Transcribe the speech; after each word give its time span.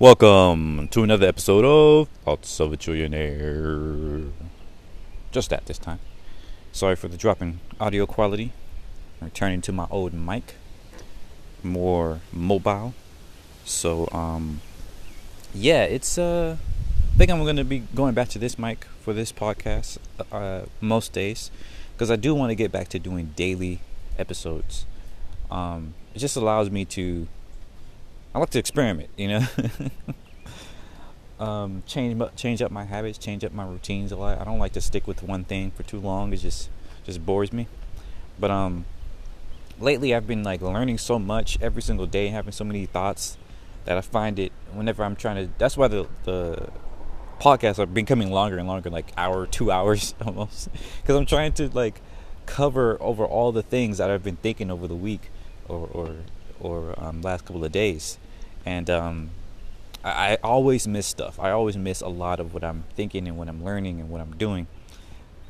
Welcome 0.00 0.86
to 0.92 1.02
another 1.02 1.26
episode 1.26 1.64
of 1.64 2.06
Thoughts 2.24 2.60
of 2.60 2.72
a 2.72 2.76
Trillionaire. 2.76 4.30
Just 5.32 5.50
that 5.50 5.66
this 5.66 5.76
time. 5.76 5.98
Sorry 6.70 6.94
for 6.94 7.08
the 7.08 7.16
drop 7.16 7.42
in 7.42 7.58
audio 7.80 8.06
quality. 8.06 8.52
I'm 9.20 9.24
Returning 9.24 9.60
to 9.62 9.72
my 9.72 9.88
old 9.90 10.12
mic, 10.14 10.54
more 11.64 12.20
mobile. 12.32 12.94
So, 13.64 14.08
um, 14.12 14.60
yeah, 15.52 15.82
it's 15.82 16.16
uh, 16.16 16.58
I 17.14 17.18
think 17.18 17.32
I'm 17.32 17.44
gonna 17.44 17.64
be 17.64 17.80
going 17.92 18.14
back 18.14 18.28
to 18.28 18.38
this 18.38 18.56
mic 18.56 18.84
for 19.00 19.12
this 19.12 19.32
podcast 19.32 19.98
uh, 20.30 20.66
most 20.80 21.12
days 21.12 21.50
because 21.94 22.08
I 22.08 22.14
do 22.14 22.36
want 22.36 22.50
to 22.50 22.54
get 22.54 22.70
back 22.70 22.86
to 22.90 23.00
doing 23.00 23.32
daily 23.34 23.80
episodes. 24.16 24.86
Um, 25.50 25.94
it 26.14 26.20
just 26.20 26.36
allows 26.36 26.70
me 26.70 26.84
to. 26.84 27.26
I 28.34 28.38
like 28.38 28.50
to 28.50 28.58
experiment, 28.58 29.10
you 29.16 29.28
know. 29.28 29.46
um, 31.40 31.82
change 31.86 32.22
change 32.36 32.62
up 32.62 32.70
my 32.70 32.84
habits, 32.84 33.18
change 33.18 33.44
up 33.44 33.52
my 33.52 33.66
routines 33.66 34.12
a 34.12 34.16
lot. 34.16 34.40
I 34.40 34.44
don't 34.44 34.58
like 34.58 34.72
to 34.72 34.80
stick 34.80 35.06
with 35.06 35.22
one 35.22 35.44
thing 35.44 35.70
for 35.70 35.82
too 35.82 35.98
long. 35.98 36.32
It 36.32 36.36
just 36.36 36.68
just 37.04 37.24
bores 37.24 37.52
me. 37.52 37.66
But 38.38 38.50
um, 38.50 38.84
lately 39.80 40.14
I've 40.14 40.26
been 40.26 40.42
like 40.42 40.60
learning 40.60 40.98
so 40.98 41.18
much 41.18 41.58
every 41.60 41.82
single 41.82 42.06
day, 42.06 42.28
having 42.28 42.52
so 42.52 42.64
many 42.64 42.86
thoughts 42.86 43.36
that 43.84 43.96
I 43.96 44.00
find 44.00 44.38
it 44.38 44.52
whenever 44.72 45.02
I'm 45.04 45.16
trying 45.16 45.46
to. 45.46 45.52
That's 45.58 45.76
why 45.76 45.88
the 45.88 46.06
the 46.24 46.68
podcasts 47.40 47.78
are 47.78 47.86
becoming 47.86 48.30
longer 48.30 48.58
and 48.58 48.68
longer, 48.68 48.90
like 48.90 49.12
hour, 49.16 49.46
two 49.46 49.70
hours 49.70 50.14
almost, 50.24 50.68
because 51.00 51.16
I'm 51.16 51.26
trying 51.26 51.52
to 51.54 51.68
like 51.70 52.00
cover 52.46 52.96
over 53.00 53.24
all 53.24 53.52
the 53.52 53.62
things 53.62 53.98
that 53.98 54.10
I've 54.10 54.22
been 54.22 54.36
thinking 54.36 54.70
over 54.70 54.86
the 54.86 54.94
week 54.94 55.30
or 55.68 55.88
or 55.92 56.16
or 56.60 56.94
um, 56.98 57.22
last 57.22 57.44
couple 57.44 57.64
of 57.64 57.72
days, 57.72 58.18
and 58.64 58.88
um, 58.90 59.30
I, 60.04 60.32
I 60.32 60.38
always 60.42 60.86
miss 60.86 61.06
stuff. 61.06 61.38
I 61.38 61.50
always 61.50 61.76
miss 61.76 62.00
a 62.00 62.08
lot 62.08 62.40
of 62.40 62.54
what 62.54 62.64
I'm 62.64 62.84
thinking 62.94 63.28
and 63.28 63.36
what 63.36 63.48
I'm 63.48 63.64
learning 63.64 64.00
and 64.00 64.10
what 64.10 64.20
I'm 64.20 64.36
doing. 64.36 64.66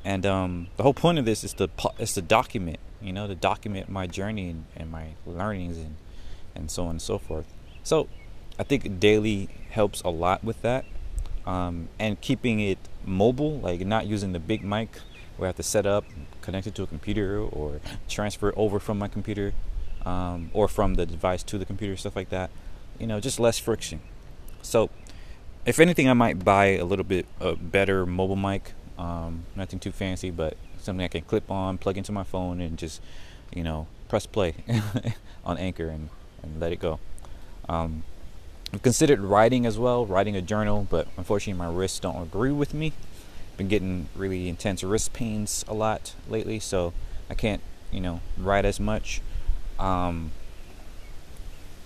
And 0.05 0.24
um, 0.24 0.69
the 0.77 0.82
whole 0.82 0.94
point 0.94 1.19
of 1.19 1.24
this 1.24 1.44
is 1.44 1.52
to 1.55 1.69
is 1.98 2.14
to 2.14 2.22
document, 2.22 2.78
you 3.00 3.12
know, 3.12 3.27
to 3.27 3.34
document 3.34 3.88
my 3.88 4.06
journey 4.06 4.50
and, 4.50 4.64
and 4.77 4.91
my 4.91 5.08
learnings 5.27 5.78
and 5.78 5.97
and 6.55 6.70
so 6.70 6.84
on 6.84 6.91
and 6.91 7.02
so 7.02 7.19
forth. 7.19 7.47
So 7.82 8.08
I 8.58 8.62
think 8.62 9.00
daily 9.00 9.48
helps 9.70 10.00
a 10.02 10.08
lot 10.08 10.42
with 10.42 10.62
that 10.62 10.84
um, 11.48 11.88
and 11.98 12.20
keeping 12.20 12.60
it 12.60 12.78
mobile, 13.04 13.58
like 13.60 13.80
not 13.80 14.06
using 14.06 14.32
the 14.32 14.38
big 14.38 14.62
mic 14.62 14.98
where 15.36 15.47
I 15.47 15.48
have 15.48 15.56
to 15.56 15.62
set 15.62 15.86
up, 15.86 16.04
connect 16.42 16.66
it 16.66 16.75
to 16.75 16.82
a 16.82 16.86
computer, 16.86 17.41
or 17.41 17.80
transfer 18.08 18.52
over 18.56 18.78
from 18.78 18.98
my 18.98 19.08
computer, 19.08 19.54
um, 20.04 20.50
or 20.52 20.69
from 20.69 20.94
the 20.94 21.06
device 21.06 21.42
to 21.44 21.56
the 21.56 21.64
computer, 21.64 21.97
stuff 21.97 22.16
like 22.16 22.28
that. 22.28 22.50
You 22.98 23.06
know, 23.06 23.20
just 23.20 23.38
less 23.38 23.58
friction. 23.58 24.00
So, 24.62 24.91
if 25.64 25.78
anything, 25.78 26.08
I 26.08 26.14
might 26.14 26.44
buy 26.44 26.77
a 26.77 26.84
little 26.84 27.04
bit 27.04 27.27
a 27.41 27.54
better 27.54 28.06
mobile 28.06 28.36
mic. 28.36 28.72
Um, 28.98 29.44
nothing 29.54 29.78
too 29.78 29.92
fancy, 29.92 30.30
but 30.30 30.56
something 30.78 31.04
I 31.04 31.08
can 31.08 31.22
clip 31.22 31.50
on, 31.50 31.78
plug 31.78 31.96
into 31.96 32.12
my 32.12 32.24
phone, 32.24 32.60
and 32.60 32.76
just 32.76 33.00
you 33.54 33.62
know 33.62 33.86
press 34.08 34.26
play 34.26 34.54
on 35.44 35.58
Anchor 35.58 35.88
and, 35.88 36.08
and 36.42 36.60
let 36.60 36.72
it 36.72 36.80
go. 36.80 36.98
Um, 37.69 38.04
I've 38.72 38.82
considered 38.82 39.20
writing 39.20 39.64
as 39.66 39.78
well, 39.78 40.04
writing 40.04 40.36
a 40.36 40.42
journal, 40.42 40.86
but 40.91 41.08
unfortunately 41.16 41.58
my 41.58 41.72
wrists 41.72 42.00
don't 42.00 42.22
agree 42.22 42.52
with 42.52 42.74
me. 42.74 42.92
Been 43.56 43.69
getting 43.69 44.08
really 44.14 44.48
intense 44.48 44.82
wrist 44.82 45.12
pains 45.12 45.64
a 45.69 45.74
lot 45.74 46.14
lately, 46.28 46.58
so 46.58 46.92
I 47.30 47.34
can't, 47.34 47.62
you 47.91 48.00
know, 48.00 48.20
write 48.36 48.64
as 48.64 48.78
much. 48.78 49.20
Um, 49.78 50.32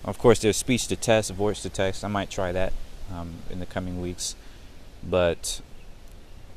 of 0.05 0.17
course, 0.17 0.39
there's 0.39 0.57
speech 0.57 0.87
to 0.87 0.95
text, 0.95 1.31
voice 1.31 1.61
to 1.61 1.69
text. 1.69 2.03
I 2.03 2.07
might 2.07 2.29
try 2.29 2.51
that 2.51 2.73
um, 3.11 3.35
in 3.49 3.59
the 3.59 3.65
coming 3.65 4.01
weeks, 4.01 4.35
but 5.03 5.61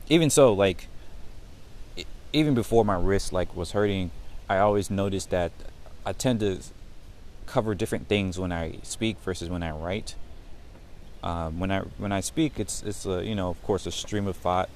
even 0.08 0.30
so, 0.30 0.52
like 0.52 0.88
even 2.32 2.54
before 2.54 2.84
my 2.84 2.96
wrist 2.96 3.32
like 3.32 3.54
was 3.56 3.72
hurting, 3.72 4.10
I 4.48 4.58
always 4.58 4.90
noticed 4.90 5.30
that 5.30 5.52
I 6.04 6.12
tend 6.12 6.40
to 6.40 6.60
cover 7.46 7.74
different 7.74 8.08
things 8.08 8.38
when 8.38 8.52
I 8.52 8.78
speak 8.82 9.18
versus 9.20 9.48
when 9.48 9.62
I 9.62 9.70
write. 9.70 10.16
Um, 11.22 11.58
when 11.58 11.70
I 11.70 11.80
when 11.98 12.12
I 12.12 12.20
speak, 12.20 12.60
it's 12.60 12.82
it's 12.82 13.06
a, 13.06 13.24
you 13.24 13.34
know 13.34 13.48
of 13.48 13.62
course 13.62 13.86
a 13.86 13.92
stream 13.92 14.26
of 14.26 14.36
thought, 14.36 14.68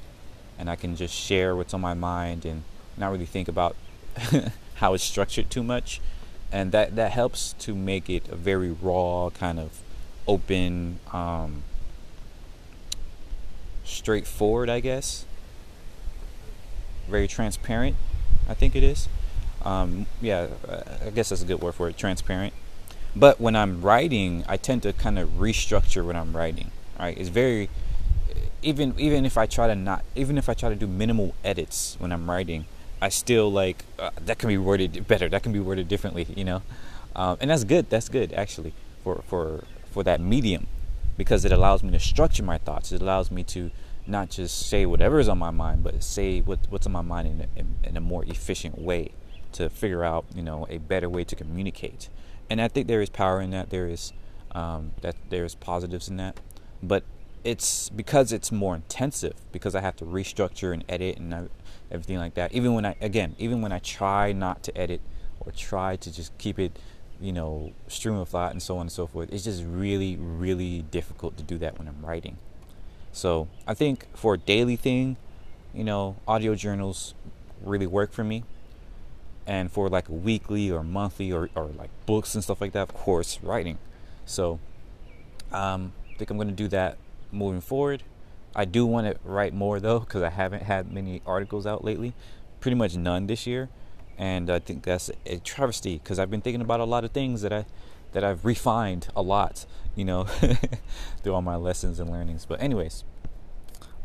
and 0.59 0.71
I 0.71 0.77
can 0.77 0.97
just 0.97 1.15
share 1.15 1.55
what's 1.55 1.75
on 1.75 1.81
my 1.81 1.95
mind 1.95 2.45
and 2.45 2.63
not 2.97 3.11
really 3.11 3.27
think 3.27 3.49
about 3.49 3.77
how 4.75 4.95
it's 4.95 5.05
structured 5.05 5.51
too 5.51 5.63
much, 5.63 6.01
and 6.53 6.73
that 6.73 6.97
that 6.97 7.13
helps 7.13 7.55
to 7.61 7.75
make 7.75 8.09
it 8.11 8.29
a 8.29 8.37
very 8.37 8.71
raw 8.71 9.31
kind 9.31 9.59
of 9.59 9.81
open, 10.27 10.99
um, 11.13 11.63
straightforward, 13.85 14.69
I 14.69 14.81
guess. 14.81 15.25
Very 17.09 17.27
transparent, 17.27 17.97
I 18.49 18.55
think 18.55 18.77
it 18.77 18.85
is 18.85 19.09
um, 19.63 20.07
yeah, 20.21 20.49
I 21.05 21.11
guess 21.11 21.29
that's 21.31 21.43
a 21.43 21.45
good 21.45 21.61
word 21.61 21.75
for 21.75 21.89
it, 21.89 21.97
transparent. 21.97 22.53
But 23.15 23.41
when 23.41 23.57
I'm 23.57 23.83
writing, 23.83 24.45
I 24.49 24.57
tend 24.57 24.83
to 24.85 24.93
kind 24.93 25.19
of 25.19 25.31
restructure 25.31 26.05
what 26.05 26.17
I'm 26.17 26.37
writing. 26.37 26.71
Right? 26.99 27.17
It's 27.19 27.29
very 27.29 27.69
even 28.63 28.95
even 28.99 29.25
if 29.25 29.37
I 29.37 29.47
try 29.47 29.67
to 29.67 29.75
not 29.75 30.05
even 30.15 30.39
if 30.39 30.49
I 30.49 30.55
try 30.55 30.69
to 30.69 30.75
do 30.75 30.87
minimal 30.87 31.35
edits 31.45 31.97
when 31.99 32.13
I'm 32.13 32.31
writing, 32.31 32.67
I 33.01 33.09
still 33.09 33.51
like 33.51 33.85
uh, 33.99 34.11
that 34.25 34.39
can 34.39 34.49
be 34.49 34.59
worded 34.59 35.07
better. 35.07 35.29
That 35.29 35.43
can 35.43 35.53
be 35.53 35.61
worded 35.61 35.89
differently, 35.89 36.27
you 36.37 36.45
know. 36.45 36.63
Um, 37.17 37.39
and 37.41 37.51
that's 37.51 37.65
good. 37.65 37.91
That's 37.91 38.09
good 38.09 38.33
actually 38.33 38.73
for 39.03 39.23
for 39.27 39.65
for 39.91 40.03
that 40.05 40.21
medium 40.21 40.67
because 41.17 41.45
it 41.45 41.53
allows 41.53 41.83
me 41.83 41.91
to 41.93 42.01
structure 42.01 42.43
my 42.43 42.59
thoughts. 42.59 42.93
It 42.93 43.03
allows 43.03 43.31
me 43.31 43.43
to 43.45 43.71
not 44.07 44.31
just 44.31 44.69
say 44.69 44.87
whatever 44.87 45.19
is 45.19 45.29
on 45.29 45.39
my 45.39 45.51
mind, 45.51 45.85
but 45.85 46.03
say 46.03 46.41
what, 46.41 46.61
what's 46.71 46.87
on 46.87 46.93
my 46.93 47.03
mind 47.03 47.29
in, 47.29 47.49
in, 47.55 47.75
in 47.85 47.97
a 47.97 48.01
more 48.01 48.25
efficient 48.25 48.79
way 48.79 49.13
to 49.53 49.69
figure 49.69 50.05
out 50.05 50.25
you 50.35 50.43
know 50.43 50.67
a 50.71 50.79
better 50.79 51.09
way 51.09 51.25
to 51.25 51.35
communicate 51.35 52.09
and 52.49 52.61
i 52.61 52.69
think 52.69 52.87
there 52.87 53.03
is 53.03 53.09
power 53.09 53.41
in 53.41 53.51
that 53.51 53.71
there 53.71 53.87
is 53.87 54.13
um, 54.53 54.93
that 55.01 55.15
there's 55.29 55.55
positives 55.55 56.09
in 56.09 56.17
that 56.17 56.39
but 56.83 57.05
it's 57.45 57.89
because 57.91 58.33
it's 58.33 58.53
more 58.53 58.75
intensive 58.75 59.35
because 59.53 59.75
i 59.75 59.81
have 59.81 59.97
to 59.97 60.05
restructure 60.05 60.73
and 60.73 60.85
edit 60.89 61.17
and 61.17 61.49
everything 61.91 62.19
like 62.19 62.35
that. 62.35 62.53
Even 62.53 62.75
when 62.75 62.85
i 62.85 62.95
again 63.01 63.35
even 63.39 63.63
when 63.63 63.73
i 63.73 63.79
try 63.79 64.33
not 64.33 64.63
to 64.63 64.77
edit 64.79 65.01
or 65.41 65.53
try 65.53 65.97
to 65.97 66.13
just 66.13 66.37
keep 66.39 66.59
it 66.59 66.79
you 67.21 67.33
know 67.33 67.73
stream 67.89 68.15
of 68.15 68.29
thought 68.29 68.53
and 68.53 68.63
so 68.63 68.77
on 68.77 68.83
and 68.83 68.93
so 68.93 69.07
forth 69.07 69.31
it's 69.33 69.45
just 69.45 69.63
really 69.65 70.17
really 70.17 70.83
difficult 70.91 71.37
to 71.37 71.43
do 71.43 71.59
that 71.59 71.79
when 71.79 71.89
i'm 71.89 72.05
writing. 72.05 72.37
So 73.13 73.49
i 73.67 73.75
think 73.75 74.07
for 74.17 74.35
a 74.35 74.39
daily 74.39 74.77
thing 74.77 75.17
you 75.75 75.85
know 75.85 76.17
audio 76.27 76.55
journals 76.55 77.15
really 77.63 77.87
work 77.87 78.13
for 78.13 78.25
me. 78.25 78.45
And 79.47 79.73
for 79.73 79.89
like 79.89 80.09
a 80.09 80.13
weekly 80.13 80.71
or 80.71 80.85
monthly 80.85 81.33
or, 81.33 81.51
or 81.57 81.71
like 81.77 81.91
books 82.07 82.37
and 82.37 82.45
stuff 82.45 82.61
like 82.61 82.73
that 82.73 82.83
of 82.83 82.95
course 82.95 83.41
writing. 83.43 83.79
So 84.25 84.61
um, 85.51 85.93
i 86.15 86.19
think 86.19 86.31
i'm 86.31 86.37
going 86.37 86.49
to 86.49 86.55
do 86.55 86.69
that 86.69 86.99
moving 87.33 87.61
forward 87.61 88.03
i 88.55 88.65
do 88.65 88.85
want 88.87 89.07
to 89.07 89.17
write 89.25 89.55
more 89.55 89.81
though 89.81 90.01
because 90.01 90.23
i 90.23 90.31
haven't 90.31 90.63
had 90.63 90.93
many 90.93 91.23
articles 91.27 91.67
out 91.67 91.85
lately 91.85 92.15
pretty 92.61 92.75
much 92.75 92.97
none 92.97 93.27
this 93.27 93.47
year 93.47 93.69
and 94.19 94.51
i 94.51 94.59
think 94.59 94.83
that's 94.83 95.11
a 95.27 95.39
travesty 95.39 95.99
because 95.99 96.19
i've 96.19 96.31
been 96.31 96.41
thinking 96.41 96.61
about 96.61 96.81
a 96.81 96.85
lot 96.85 97.05
of 97.05 97.11
things 97.13 97.43
that 97.43 97.53
i 97.53 97.65
that 98.13 98.25
i've 98.25 98.45
refined 98.45 99.09
a 99.15 99.23
lot 99.23 99.67
you 99.95 100.05
know 100.05 100.25
through 101.23 101.35
all 101.35 101.43
my 101.43 101.57
lessons 101.57 102.01
and 102.01 102.11
learnings 102.11 102.45
but 102.45 102.61
anyways 102.61 103.05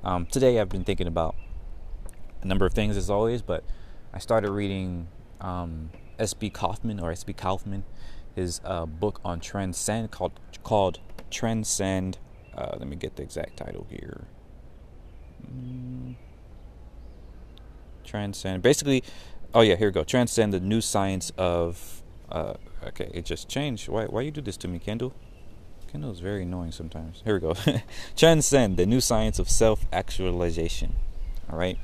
um, 0.03 0.25
today 0.27 0.59
i've 0.59 0.69
been 0.69 0.83
thinking 0.83 1.07
about 1.07 1.35
a 2.41 2.47
number 2.47 2.65
of 2.65 2.73
things 2.73 2.95
as 2.95 3.09
always 3.09 3.41
but 3.41 3.63
i 4.13 4.19
started 4.19 4.51
reading 4.51 5.07
um, 5.41 5.89
S.B. 6.19 6.49
Kaufman 6.49 6.99
or 6.99 7.11
S.B. 7.11 7.33
Kaufman, 7.33 7.83
his 8.35 8.61
uh, 8.63 8.85
book 8.85 9.19
on 9.23 9.39
transcend 9.39 10.11
called 10.11 10.39
called 10.63 10.99
Transcend. 11.29 12.17
Uh, 12.55 12.75
let 12.79 12.87
me 12.87 12.95
get 12.95 13.15
the 13.15 13.23
exact 13.23 13.57
title 13.57 13.85
here. 13.89 14.25
Mm. 15.45 16.15
Transcend. 18.03 18.63
Basically, 18.63 19.03
oh 19.53 19.61
yeah, 19.61 19.75
here 19.75 19.87
we 19.87 19.91
go. 19.91 20.03
Transcend 20.03 20.53
the 20.53 20.59
new 20.59 20.81
science 20.81 21.31
of. 21.37 22.01
Uh, 22.31 22.55
okay, 22.87 23.09
it 23.13 23.25
just 23.25 23.49
changed. 23.49 23.87
Why 23.89 24.05
why 24.05 24.21
you 24.21 24.31
do 24.31 24.41
this 24.41 24.57
to 24.57 24.67
me, 24.67 24.79
Kindle? 24.79 25.13
Kindle 25.91 26.11
is 26.11 26.19
very 26.19 26.43
annoying 26.43 26.71
sometimes. 26.71 27.21
Here 27.23 27.35
we 27.35 27.39
go. 27.39 27.55
Transcend 28.15 28.77
the 28.77 28.85
new 28.85 29.01
science 29.01 29.39
of 29.39 29.49
self 29.49 29.85
actualization. 29.91 30.95
All 31.49 31.57
right. 31.57 31.77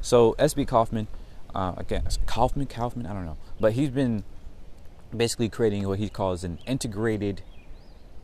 So 0.00 0.34
S.B. 0.38 0.64
Kaufman 0.66 1.08
uh, 1.54 1.74
again, 1.76 2.02
Kaufman, 2.26 2.66
Kaufman, 2.66 3.06
I 3.06 3.12
don't 3.12 3.24
know, 3.24 3.36
but 3.60 3.74
he's 3.74 3.90
been 3.90 4.24
basically 5.16 5.48
creating 5.48 5.86
what 5.86 5.98
he 5.98 6.08
calls 6.08 6.42
an 6.42 6.58
integrated, 6.66 7.42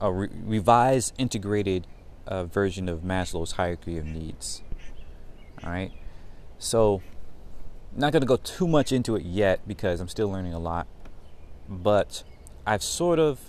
a 0.01 0.11
re- 0.13 0.29
revised 0.45 1.15
integrated 1.19 1.87
uh, 2.27 2.45
version 2.45 2.89
of 2.89 3.01
Maslow's 3.01 3.53
hierarchy 3.53 3.99
of 3.99 4.07
needs. 4.07 4.63
All 5.63 5.71
right, 5.71 5.93
so 6.59 7.03
not 7.95 8.13
going 8.13 8.23
to 8.23 8.27
go 8.27 8.37
too 8.37 8.69
much 8.69 8.93
into 8.93 9.17
it 9.17 9.25
yet 9.25 9.67
because 9.67 10.01
I'm 10.01 10.09
still 10.09 10.31
learning 10.31 10.55
a 10.55 10.59
lot, 10.59 10.87
but 11.69 12.23
I've 12.67 12.83
sort 12.83 13.19
of. 13.19 13.41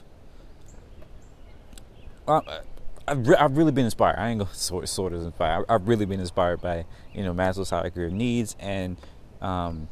Uh, 2.28 2.42
I've, 3.08 3.28
re- 3.28 3.36
I've 3.36 3.58
really 3.58 3.72
been 3.72 3.86
inspired. 3.86 4.18
I 4.18 4.30
ain't 4.30 4.40
gonna 4.40 4.54
sort, 4.54 4.88
sort 4.90 5.14
of 5.14 5.24
inspired. 5.24 5.66
I've 5.70 5.88
really 5.88 6.06
been 6.06 6.20
inspired 6.20 6.62
by 6.62 6.86
you 7.14 7.24
know 7.24 7.34
Maslow's 7.34 7.70
hierarchy 7.70 8.06
of 8.06 8.14
needs 8.14 8.56
and 8.60 8.98
um, 9.42 9.90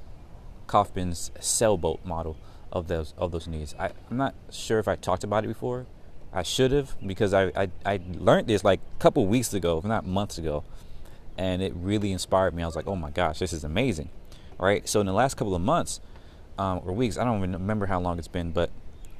Kaufman's 0.68 1.32
sailboat 1.40 2.06
model 2.06 2.38
of 2.72 2.88
those 2.88 3.14
of 3.18 3.32
those 3.32 3.48
needs. 3.48 3.76
I, 3.80 3.92
I'm 4.10 4.18
not 4.18 4.36
sure 4.52 4.80
if 4.80 4.88
I 4.88 4.96
talked 4.96 5.24
about 5.24 5.44
it 5.44 5.48
before. 5.48 5.86
I 6.32 6.44
should 6.44 6.72
have 6.72 6.96
because 7.06 7.34
I, 7.34 7.46
I, 7.56 7.70
I 7.86 8.00
learned 8.14 8.48
this 8.48 8.64
like 8.64 8.80
a 8.98 9.02
couple 9.02 9.26
weeks 9.26 9.54
ago, 9.54 9.80
if 9.80 9.86
not 9.86 10.06
months 10.06 10.38
ago, 10.38 10.64
and 11.38 11.62
it 11.62 11.74
really 11.76 12.12
inspired 12.12 12.54
me. 12.54 12.64
I 12.64 12.66
was 12.66 12.76
like, 12.76 12.88
oh 12.88 12.96
my 12.96 13.10
gosh, 13.10 13.40
this 13.40 13.54
is 13.54 13.64
amazing, 13.64 14.10
right? 14.60 14.88
So 14.88 15.00
in 15.00 15.06
the 15.06 15.14
last 15.14 15.36
couple 15.36 15.56
of 15.56 15.62
months 15.62 16.02
um, 16.58 16.82
or 16.86 16.94
weeks, 16.94 17.18
I 17.18 17.24
don't 17.24 17.38
even 17.40 17.54
remember 17.54 17.88
how 17.88 18.00
long 18.00 18.20
it's 18.20 18.28
been, 18.28 18.52
but 18.52 18.70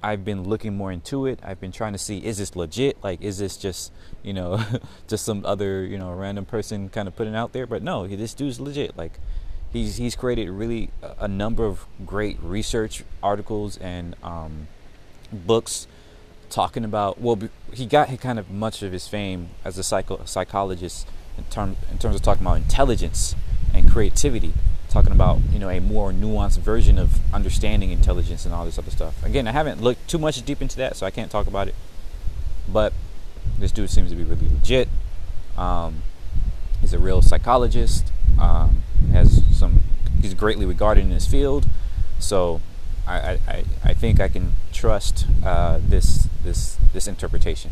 I've 0.02 0.24
been 0.24 0.44
looking 0.44 0.78
more 0.78 0.92
into 0.92 1.26
it. 1.26 1.40
I've 1.44 1.60
been 1.60 1.72
trying 1.72 1.94
to 1.94 2.00
see 2.00 2.20
is 2.20 2.38
this 2.38 2.56
legit? 2.56 3.04
Like, 3.04 3.22
is 3.22 3.38
this 3.40 3.58
just 3.58 3.92
you 4.24 4.34
know 4.34 4.64
just 5.08 5.26
some 5.26 5.46
other 5.46 5.84
you 5.84 5.98
know 5.98 6.12
random 6.12 6.46
person 6.46 6.90
kind 6.90 7.08
of 7.08 7.16
putting 7.16 7.36
out 7.36 7.54
there? 7.54 7.66
But 7.66 7.84
no, 7.84 8.08
this 8.08 8.34
dude's 8.34 8.60
legit. 8.60 8.98
Like, 8.98 9.20
he's 9.74 9.98
he's 9.98 10.16
created 10.16 10.50
really 10.50 10.92
a 11.02 11.28
number 11.28 11.66
of 11.66 11.86
great 12.06 12.42
research 12.42 13.04
articles 13.22 13.78
and 13.78 14.16
um, 14.24 14.68
books 15.34 15.88
talking 16.50 16.84
about 16.84 17.20
well 17.22 17.38
he 17.74 17.86
got 17.86 18.10
kind 18.20 18.40
of 18.40 18.50
much 18.50 18.82
of 18.82 18.92
his 18.92 19.08
fame 19.08 19.50
as 19.64 19.78
a 19.78 19.84
psycho 19.84 20.22
psychologist 20.26 21.08
in 21.38 21.44
term 21.46 21.78
in 21.92 21.98
terms 21.98 22.16
of 22.16 22.22
talking 22.22 22.44
about 22.44 22.58
intelligence 22.58 23.36
and 23.74 23.90
creativity 23.90 24.54
talking 24.90 25.12
about 25.12 25.40
you 25.52 25.60
know 25.60 25.70
a 25.70 25.80
more 25.80 26.12
nuanced 26.12 26.58
version 26.60 26.98
of 26.98 27.20
understanding 27.34 27.92
intelligence 27.92 28.46
and 28.46 28.54
all 28.54 28.66
this 28.66 28.78
other 28.80 28.92
stuff. 28.92 29.24
Again 29.24 29.48
i 29.48 29.52
haven't 29.52 29.82
looked 29.82 30.08
too 30.10 30.18
much 30.18 30.44
deep 30.44 30.62
into 30.62 30.78
that 30.78 30.96
so 30.96 31.06
i 31.06 31.12
can't 31.12 31.32
talk 31.32 31.48
about 31.48 31.68
it 31.68 31.76
but 32.68 32.94
this 33.58 33.72
dude 33.72 33.90
seems 33.90 34.10
to 34.10 34.16
be 34.16 34.24
really 34.24 34.48
legit. 34.48 34.88
Um, 35.58 36.04
he's 36.82 36.94
a 36.94 37.00
real 37.00 37.22
psychologist 37.22 38.12
um, 38.40 38.84
has 39.12 39.44
some 39.56 39.84
he's 40.22 40.34
greatly 40.34 40.66
regarded 40.66 41.02
in 41.02 41.12
his 41.12 41.28
field 41.28 41.68
so 42.20 42.62
I, 43.08 43.40
I, 43.48 43.64
I 43.84 43.94
think 43.94 44.20
I 44.20 44.28
can 44.28 44.54
trust 44.80 45.26
uh, 45.44 45.80
this 45.86 46.28
this 46.44 46.78
this 46.94 47.08
interpretation. 47.08 47.72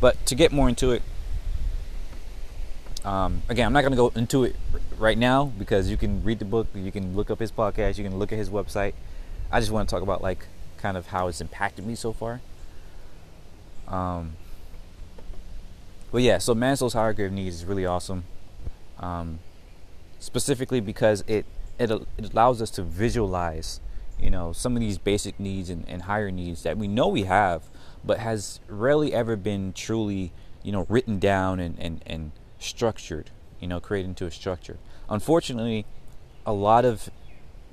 But 0.00 0.24
to 0.26 0.34
get 0.36 0.52
more 0.52 0.68
into 0.68 0.92
it, 0.92 1.02
um, 3.04 3.42
again, 3.48 3.66
I'm 3.66 3.72
not 3.72 3.80
going 3.80 3.92
to 3.92 3.96
go 3.96 4.12
into 4.14 4.44
it 4.44 4.54
right 4.96 5.18
now 5.18 5.46
because 5.46 5.90
you 5.90 5.96
can 5.96 6.22
read 6.22 6.38
the 6.38 6.44
book, 6.44 6.68
you 6.74 6.92
can 6.92 7.16
look 7.16 7.30
up 7.30 7.40
his 7.40 7.50
podcast, 7.50 7.98
you 7.98 8.04
can 8.04 8.18
look 8.18 8.32
at 8.32 8.38
his 8.38 8.50
website. 8.50 8.94
I 9.50 9.58
just 9.58 9.72
want 9.72 9.88
to 9.88 9.92
talk 9.92 10.02
about 10.02 10.22
like 10.22 10.46
kind 10.76 10.96
of 10.96 11.08
how 11.08 11.26
it's 11.26 11.40
impacted 11.40 11.84
me 11.84 11.96
so 11.96 12.12
far. 12.12 12.40
Um, 13.88 14.36
but 16.12 16.22
yeah, 16.22 16.38
so 16.38 16.54
Maslow's 16.54 16.92
hierarchy 16.92 17.24
of 17.24 17.32
needs 17.32 17.56
is 17.56 17.64
really 17.64 17.84
awesome, 17.84 18.24
um, 19.00 19.40
specifically 20.20 20.80
because 20.80 21.24
it, 21.26 21.44
it 21.78 21.90
it 21.90 22.32
allows 22.32 22.62
us 22.62 22.70
to 22.72 22.82
visualize 22.82 23.80
you 24.20 24.30
know 24.30 24.52
some 24.52 24.74
of 24.74 24.80
these 24.80 24.98
basic 24.98 25.38
needs 25.38 25.70
and, 25.70 25.84
and 25.88 26.02
higher 26.02 26.30
needs 26.30 26.62
that 26.62 26.76
we 26.76 26.88
know 26.88 27.08
we 27.08 27.24
have 27.24 27.64
but 28.04 28.18
has 28.18 28.60
rarely 28.68 29.12
ever 29.12 29.36
been 29.36 29.72
truly 29.72 30.32
you 30.62 30.72
know 30.72 30.86
written 30.88 31.18
down 31.18 31.60
and, 31.60 31.78
and, 31.78 32.02
and 32.06 32.32
structured 32.58 33.30
you 33.60 33.66
know 33.66 33.80
created 33.80 34.08
into 34.08 34.26
a 34.26 34.30
structure. 34.30 34.78
Unfortunately 35.08 35.86
a 36.44 36.52
lot 36.52 36.84
of 36.84 37.10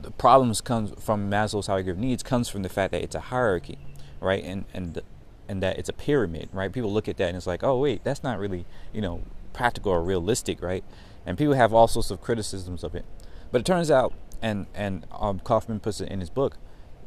the 0.01 0.11
problems 0.11 0.61
comes 0.61 0.91
from 1.03 1.29
maslow's 1.29 1.67
hierarchy 1.67 1.89
of 1.89 1.97
needs 1.97 2.21
comes 2.21 2.49
from 2.49 2.63
the 2.63 2.69
fact 2.69 2.91
that 2.91 3.01
it's 3.01 3.15
a 3.15 3.19
hierarchy 3.19 3.77
right? 4.21 4.43
And 4.43 4.65
and 4.73 5.01
and 5.47 5.61
that 5.61 5.77
it's 5.77 5.89
a 5.89 5.93
pyramid 5.93 6.49
right? 6.53 6.71
People 6.71 6.91
look 6.91 7.07
at 7.07 7.17
that 7.17 7.29
and 7.29 7.37
it's 7.37 7.47
like 7.47 7.63
oh 7.63 7.79
wait 7.79 8.03
that's 8.03 8.23
not 8.23 8.39
really 8.39 8.65
you 8.93 9.01
know 9.01 9.21
practical 9.53 9.91
or 9.91 10.01
realistic 10.01 10.61
right? 10.61 10.83
And 11.25 11.37
people 11.37 11.55
have 11.55 11.73
all 11.73 11.87
sorts 11.87 12.11
of 12.11 12.21
criticisms 12.21 12.83
of 12.83 12.93
it. 12.93 13.05
But 13.51 13.61
it 13.61 13.65
turns 13.65 13.89
out 13.89 14.13
and 14.45 14.67
and 14.75 15.07
um, 15.11 15.39
Kaufman 15.39 15.79
puts 15.79 15.99
it 15.99 16.09
in 16.09 16.19
his 16.19 16.29
book 16.29 16.57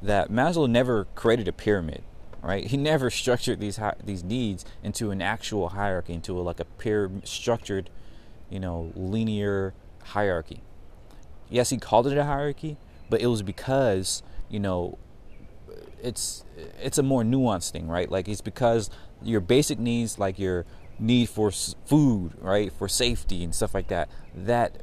that 0.02 0.28
Maslow 0.28 0.68
never 0.68 1.04
created 1.14 1.46
a 1.46 1.52
pyramid, 1.52 2.02
right? 2.42 2.66
He 2.66 2.76
never 2.76 3.10
structured 3.22 3.60
these 3.60 3.76
hi- 3.76 3.94
these 4.02 4.24
needs 4.24 4.64
into 4.82 5.12
an 5.12 5.22
actual 5.22 5.70
hierarchy, 5.70 6.14
into 6.14 6.38
a, 6.38 6.42
like 6.42 6.58
a 6.58 6.64
pyramid 6.64 7.28
structured, 7.28 7.90
you 8.50 8.58
know, 8.58 8.92
linear 8.96 9.72
hierarchy. 10.06 10.62
Yes, 11.48 11.70
he 11.70 11.78
called 11.78 12.08
it 12.08 12.18
a 12.18 12.24
hierarchy, 12.24 12.76
but 13.08 13.20
it 13.20 13.26
was 13.26 13.42
because 13.42 14.22
you 14.48 14.58
know 14.58 14.98
it's 16.02 16.44
it's 16.82 16.98
a 16.98 17.04
more 17.04 17.22
nuanced 17.22 17.70
thing, 17.70 17.86
right? 17.86 18.10
Like 18.10 18.28
it's 18.28 18.40
because 18.40 18.90
your 19.22 19.40
basic 19.40 19.78
needs, 19.78 20.18
like 20.18 20.40
your 20.40 20.66
need 20.98 21.28
for 21.28 21.52
food, 21.52 22.32
right, 22.40 22.72
for 22.72 22.88
safety 22.88 23.44
and 23.44 23.54
stuff 23.54 23.74
like 23.74 23.86
that, 23.88 24.08
that 24.34 24.82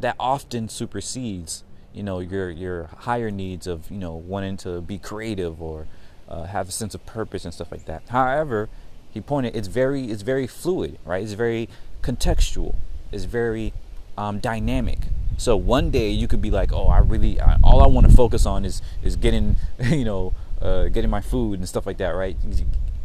that 0.00 0.16
often 0.18 0.68
supersedes 0.68 1.64
you 1.96 2.02
know 2.02 2.20
your 2.20 2.50
your 2.50 2.90
higher 2.98 3.30
needs 3.30 3.66
of 3.66 3.90
you 3.90 3.96
know 3.96 4.14
wanting 4.14 4.56
to 4.58 4.80
be 4.82 4.98
creative 4.98 5.62
or 5.62 5.86
uh, 6.28 6.44
have 6.44 6.68
a 6.68 6.72
sense 6.72 6.94
of 6.94 7.04
purpose 7.06 7.44
and 7.44 7.54
stuff 7.54 7.70
like 7.70 7.86
that. 7.86 8.02
However, 8.08 8.68
he 9.10 9.20
pointed 9.20 9.56
it's 9.56 9.68
very 9.68 10.10
it's 10.10 10.22
very 10.22 10.46
fluid, 10.46 10.98
right? 11.04 11.22
It's 11.22 11.32
very 11.32 11.68
contextual. 12.02 12.74
It's 13.10 13.24
very 13.24 13.72
um, 14.18 14.40
dynamic. 14.40 14.98
So 15.38 15.56
one 15.56 15.90
day 15.90 16.10
you 16.10 16.28
could 16.28 16.40
be 16.40 16.50
like, 16.50 16.72
oh, 16.72 16.86
I 16.86 16.98
really 16.98 17.40
I, 17.40 17.56
all 17.62 17.82
I 17.82 17.86
want 17.86 18.08
to 18.08 18.14
focus 18.14 18.44
on 18.44 18.64
is 18.64 18.82
is 19.02 19.16
getting 19.16 19.56
you 19.82 20.04
know 20.04 20.34
uh, 20.60 20.88
getting 20.88 21.10
my 21.10 21.22
food 21.22 21.58
and 21.58 21.68
stuff 21.68 21.86
like 21.86 21.96
that, 21.98 22.10
right? 22.10 22.36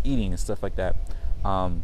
Eating 0.04 0.32
and 0.32 0.40
stuff 0.40 0.62
like 0.62 0.76
that. 0.76 0.96
Um, 1.46 1.84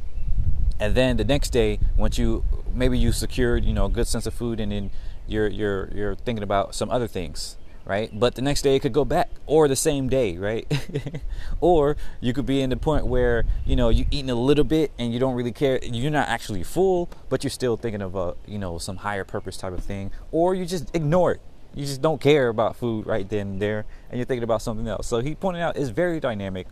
and 0.79 0.93
then 0.93 1.17
the 1.17 1.23
next 1.23 1.49
day 1.49 1.79
once 1.95 2.17
you 2.17 2.43
maybe 2.73 2.97
you 2.97 3.11
secured 3.11 3.65
you 3.65 3.73
know 3.73 3.85
a 3.85 3.89
good 3.89 4.07
sense 4.07 4.25
of 4.25 4.33
food 4.33 4.59
and 4.59 4.71
then 4.71 4.91
you're 5.27 5.47
you're 5.47 5.89
you're 5.93 6.15
thinking 6.15 6.43
about 6.43 6.75
some 6.75 6.89
other 6.89 7.07
things 7.07 7.57
right? 7.87 8.11
But 8.13 8.35
the 8.35 8.41
next 8.41 8.63
day 8.63 8.75
it 8.75 8.81
could 8.81 8.91
go 8.91 9.05
back 9.05 9.29
or 9.45 9.67
the 9.67 9.75
same 9.75 10.09
day 10.09 10.37
right? 10.37 10.67
Or 11.61 11.95
you 12.19 12.33
could 12.33 12.45
be 12.45 12.61
in 12.61 12.69
the 12.69 12.77
point 12.77 13.07
where 13.07 13.45
you 13.65 13.75
know 13.75 13.89
you're 13.89 14.05
eating 14.11 14.29
a 14.29 14.35
little 14.35 14.65
bit 14.65 14.91
and 14.99 15.13
you 15.13 15.19
don't 15.19 15.35
really 15.35 15.53
care 15.53 15.79
you're 15.81 16.11
not 16.11 16.27
actually 16.27 16.63
full 16.63 17.09
but 17.29 17.43
you're 17.43 17.51
still 17.51 17.77
thinking 17.77 18.01
of 18.01 18.15
a 18.15 18.35
you 18.45 18.59
know 18.59 18.77
some 18.77 18.97
higher 18.97 19.23
purpose 19.23 19.57
type 19.57 19.73
of 19.73 19.83
thing. 19.83 20.11
Or 20.31 20.53
you 20.53 20.65
just 20.65 20.93
ignore 20.93 21.31
it. 21.31 21.41
You 21.73 21.85
just 21.85 22.01
don't 22.01 22.19
care 22.19 22.49
about 22.49 22.75
food 22.75 23.05
right 23.05 23.27
then 23.27 23.47
and 23.47 23.61
there 23.61 23.85
and 24.09 24.19
you're 24.19 24.25
thinking 24.25 24.43
about 24.43 24.61
something 24.61 24.87
else. 24.87 25.07
So 25.07 25.19
he 25.19 25.33
pointed 25.33 25.61
out 25.61 25.77
it's 25.77 25.89
very 25.89 26.19
dynamic. 26.19 26.67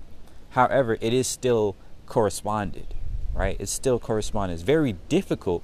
However 0.49 0.97
it 0.99 1.13
is 1.13 1.27
still 1.27 1.75
corresponded 2.05 2.93
right? 3.33 3.57
It's 3.59 3.71
still 3.71 3.99
corresponded 3.99 4.55
It's 4.55 4.63
very 4.63 4.93
difficult 5.09 5.63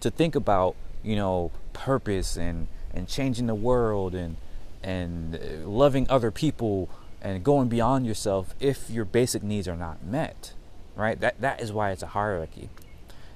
to 0.00 0.10
think 0.10 0.34
about, 0.34 0.74
you 1.02 1.16
know, 1.16 1.50
purpose 1.72 2.36
and 2.36 2.68
and 2.94 3.08
changing 3.08 3.46
the 3.46 3.54
world 3.54 4.14
and 4.14 4.36
and 4.82 5.36
uh, 5.36 5.68
loving 5.68 6.06
other 6.08 6.30
people 6.30 6.88
and 7.20 7.42
going 7.44 7.68
beyond 7.68 8.06
yourself 8.06 8.54
if 8.60 8.88
your 8.90 9.04
basic 9.04 9.42
needs 9.42 9.66
are 9.66 9.76
not 9.76 10.04
met, 10.04 10.52
right? 10.96 11.20
That 11.20 11.40
that 11.40 11.60
is 11.60 11.72
why 11.72 11.90
it's 11.90 12.02
a 12.02 12.08
hierarchy. 12.08 12.68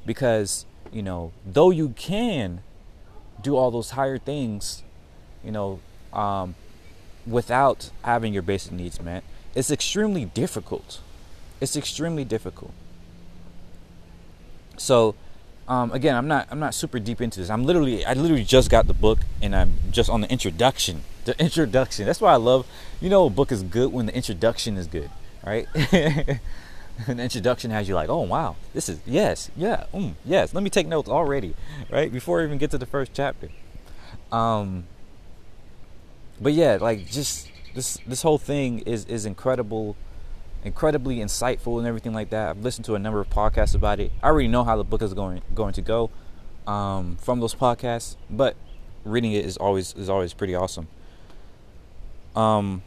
Because, 0.07 0.67
you 0.93 1.03
know, 1.03 1.33
though 1.47 1.71
you 1.71 1.91
can 1.91 2.63
do 3.41 3.57
all 3.57 3.71
those 3.71 3.91
higher 3.91 4.19
things, 4.19 4.83
you 5.45 5.51
know, 5.51 5.81
um, 6.13 6.55
without 7.27 7.91
having 8.03 8.33
your 8.33 8.43
basic 8.43 8.73
needs 8.73 9.01
met, 9.01 9.23
it's 9.55 9.71
extremely 9.71 10.25
difficult. 10.25 11.01
It's 11.61 11.77
extremely 11.77 12.25
difficult. 12.25 12.73
So 14.77 15.15
um, 15.69 15.93
again, 15.93 16.17
I'm 16.17 16.27
not 16.27 16.49
I'm 16.51 16.59
not 16.59 16.75
super 16.75 16.99
deep 16.99 17.21
into 17.21 17.41
this. 17.41 17.51
I'm 17.51 17.65
literally 17.65 18.05
I 18.05 18.15
literally 18.15 18.45
just 18.45 18.71
got 18.71 18.87
the 18.87 18.95
book 18.95 19.21
and 19.41 19.55
I'm 19.55 19.75
just 19.91 20.11
on 20.11 20.21
the 20.21 20.31
introduction. 20.31 21.03
The 21.25 21.41
introduction. 21.41 22.07
That's 22.07 22.21
why 22.21 22.33
I 22.33 22.37
love. 22.37 22.67
You 23.01 23.09
know, 23.09 23.27
a 23.27 23.31
book 23.31 23.53
is 23.53 23.63
good 23.63 23.93
when 23.93 24.07
the 24.07 24.15
introduction 24.15 24.77
is 24.77 24.87
good, 24.87 25.11
right? 25.47 25.69
An 27.07 27.21
introduction 27.21 27.71
has 27.71 27.89
you 27.89 27.95
like, 27.95 28.09
oh 28.09 28.23
wow, 28.23 28.57
this 28.75 28.89
is 28.89 29.01
yes, 29.07 29.51
yeah, 29.57 29.85
mm, 29.95 30.15
yes. 30.25 30.53
Let 30.53 30.63
me 30.63 30.71
take 30.71 30.87
notes 30.87 31.09
already, 31.09 31.55
right? 31.91 32.13
Before 32.13 32.41
I 32.41 32.45
even 32.45 32.59
get 32.59 32.71
to 32.73 32.79
the 32.79 32.87
first 32.87 33.13
chapter. 33.15 33.49
Um, 34.31 34.85
but 36.41 36.53
yeah, 36.53 36.79
like 36.81 37.07
just 37.07 37.49
this 37.75 37.99
this 38.07 38.23
whole 38.23 38.39
thing 38.39 38.81
is 38.81 39.05
is 39.07 39.25
incredible 39.25 39.97
incredibly 40.65 41.17
insightful 41.17 41.79
and 41.79 41.87
everything 41.87 42.13
like 42.13 42.31
that. 42.31 42.51
I've 42.51 42.63
listened 42.63 42.85
to 42.87 42.95
a 42.95 42.99
number 42.99 43.21
of 43.21 43.29
podcasts 43.31 43.75
about 43.75 44.01
it. 44.01 44.13
I 44.23 44.29
already 44.29 44.49
know 44.49 44.65
how 44.65 44.77
the 44.77 44.85
book 44.85 45.03
is 45.03 45.15
going 45.15 45.43
going 45.55 45.73
to 45.75 45.83
go 45.83 46.11
um, 46.67 47.17
from 47.17 47.41
those 47.41 47.55
podcasts, 47.55 48.17
but 48.31 48.57
reading 49.05 49.33
it 49.33 49.45
is 49.45 49.57
always 49.57 49.95
is 49.95 50.09
always 50.09 50.33
pretty 50.33 50.55
awesome. 50.55 50.89
Um, 52.37 52.83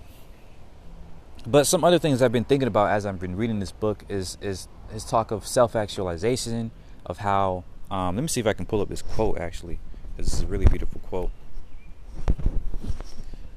but 1.45 1.67
some 1.67 1.83
other 1.83 1.99
things 1.99 2.21
I've 2.21 2.31
been 2.31 2.45
thinking 2.45 2.67
about 2.67 2.89
as 2.89 3.05
I've 3.05 3.19
been 3.19 3.35
reading 3.35 3.59
this 3.59 3.71
book 3.71 4.05
is 4.09 4.37
is 4.41 4.67
his 4.91 5.03
talk 5.03 5.31
of 5.31 5.45
self 5.45 5.75
actualization, 5.75 6.71
of 7.05 7.19
how. 7.19 7.63
Um, 7.91 8.15
let 8.15 8.23
me 8.23 8.27
see 8.27 8.39
if 8.39 8.47
I 8.47 8.53
can 8.53 8.65
pull 8.65 8.81
up 8.81 8.89
this 8.89 9.03
quote 9.03 9.37
actually. 9.37 9.79
This 10.17 10.33
is 10.33 10.41
a 10.41 10.47
really 10.47 10.65
beautiful 10.65 10.99
quote. 11.01 11.29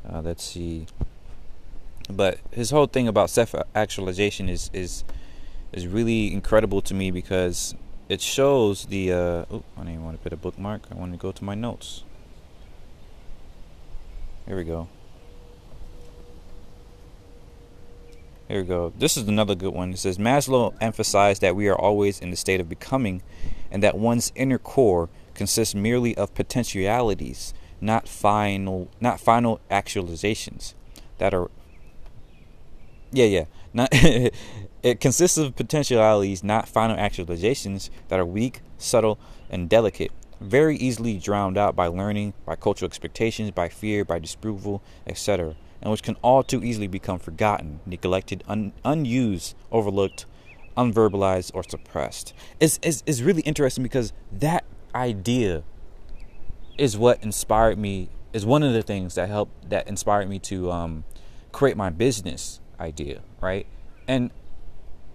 Uh, 0.07 0.21
let's 0.21 0.45
see 0.45 0.87
but 2.11 2.39
his 2.51 2.71
whole 2.71 2.87
thing 2.87 3.09
about 3.09 3.31
self 3.31 3.55
actualization 3.75 4.49
is 4.49 4.71
is 4.73 5.05
is 5.73 5.87
really 5.87 6.33
incredible 6.33 6.81
to 6.83 6.95
me 6.95 7.11
because 7.11 7.75
it 8.09 8.21
shows 8.21 8.87
the. 8.87 9.13
Uh, 9.13 9.45
oh, 9.51 9.63
I 9.77 9.85
didn't 9.85 10.05
want 10.05 10.17
to 10.17 10.23
put 10.23 10.33
a 10.33 10.37
bookmark. 10.37 10.83
I 10.91 10.95
want 10.95 11.13
to 11.13 11.19
go 11.19 11.33
to 11.33 11.45
my 11.45 11.55
notes. 11.55 12.05
Here 14.47 14.57
we 14.57 14.65
go. 14.65 14.89
Here 18.49 18.63
we 18.63 18.67
go. 18.67 18.95
This 18.97 19.19
is 19.19 19.29
another 19.29 19.55
good 19.55 19.75
one. 19.75 19.93
It 19.93 19.99
says 19.99 20.17
Maslow 20.17 20.75
emphasized 20.81 21.43
that 21.43 21.55
we 21.55 21.69
are 21.69 21.79
always 21.79 22.19
in 22.19 22.31
the 22.31 22.37
state 22.37 22.61
of 22.61 22.69
becoming 22.69 23.21
and 23.71 23.83
that 23.83 23.99
one's 23.99 24.33
inner 24.35 24.57
core 24.57 25.11
consists 25.35 25.75
merely 25.75 26.17
of 26.17 26.35
potentialities, 26.35 27.53
not 27.79 28.09
final 28.09 28.89
not 29.03 29.21
final 29.21 29.61
actualizations 29.71 30.73
that 31.19 31.35
are 31.35 31.51
Yeah, 33.13 33.27
yeah. 33.27 33.45
Not 33.73 33.89
it 33.93 35.01
consists 35.01 35.39
of 35.39 35.57
potentialities, 35.57 36.45
not 36.45 36.69
final 36.69 36.97
actualizations 36.97 37.91
that 38.09 38.19
are 38.19 38.27
weak, 38.27 38.61
subtle, 38.77 39.19
and 39.51 39.69
delicate, 39.69 40.13
very 40.41 40.77
easily 40.77 41.19
drowned 41.19 41.59
out 41.59 41.75
by 41.75 41.87
learning, 41.87 42.35
by 42.45 42.57
cultural 42.57 42.89
expectations, 42.89 43.51
by 43.51 43.69
fear, 43.69 44.05
by 44.05 44.19
disapproval, 44.19 44.83
etc 45.07 45.57
and 45.81 45.91
which 45.91 46.03
can 46.03 46.17
all 46.23 46.43
too 46.43 46.63
easily 46.63 46.87
become 46.87 47.19
forgotten, 47.19 47.81
neglected, 47.87 48.43
un- 48.49 48.73
unused, 48.85 49.55
overlooked, 49.71 50.27
unverbalized, 50.77 51.51
or 51.55 51.63
suppressed. 51.63 52.35
Is 52.61 52.79
is 52.83 53.03
is 53.07 53.23
really 53.23 53.43
interesting 53.43 53.83
because 53.83 54.13
that 54.33 54.65
idea 54.95 55.63
is 56.77 56.97
what 56.97 57.23
inspired 57.23 57.79
me. 57.79 58.09
Is 58.33 58.45
one 58.45 58.63
of 58.63 58.73
the 58.73 58.83
things 58.83 59.15
that 59.15 59.29
helped 59.29 59.71
that 59.71 59.89
inspired 59.89 60.29
me 60.29 60.39
to 60.41 60.71
um, 60.71 61.05
create 61.53 61.77
my 61.77 61.91
business 61.91 62.61
idea, 62.81 63.21
right? 63.41 63.67
And 64.07 64.31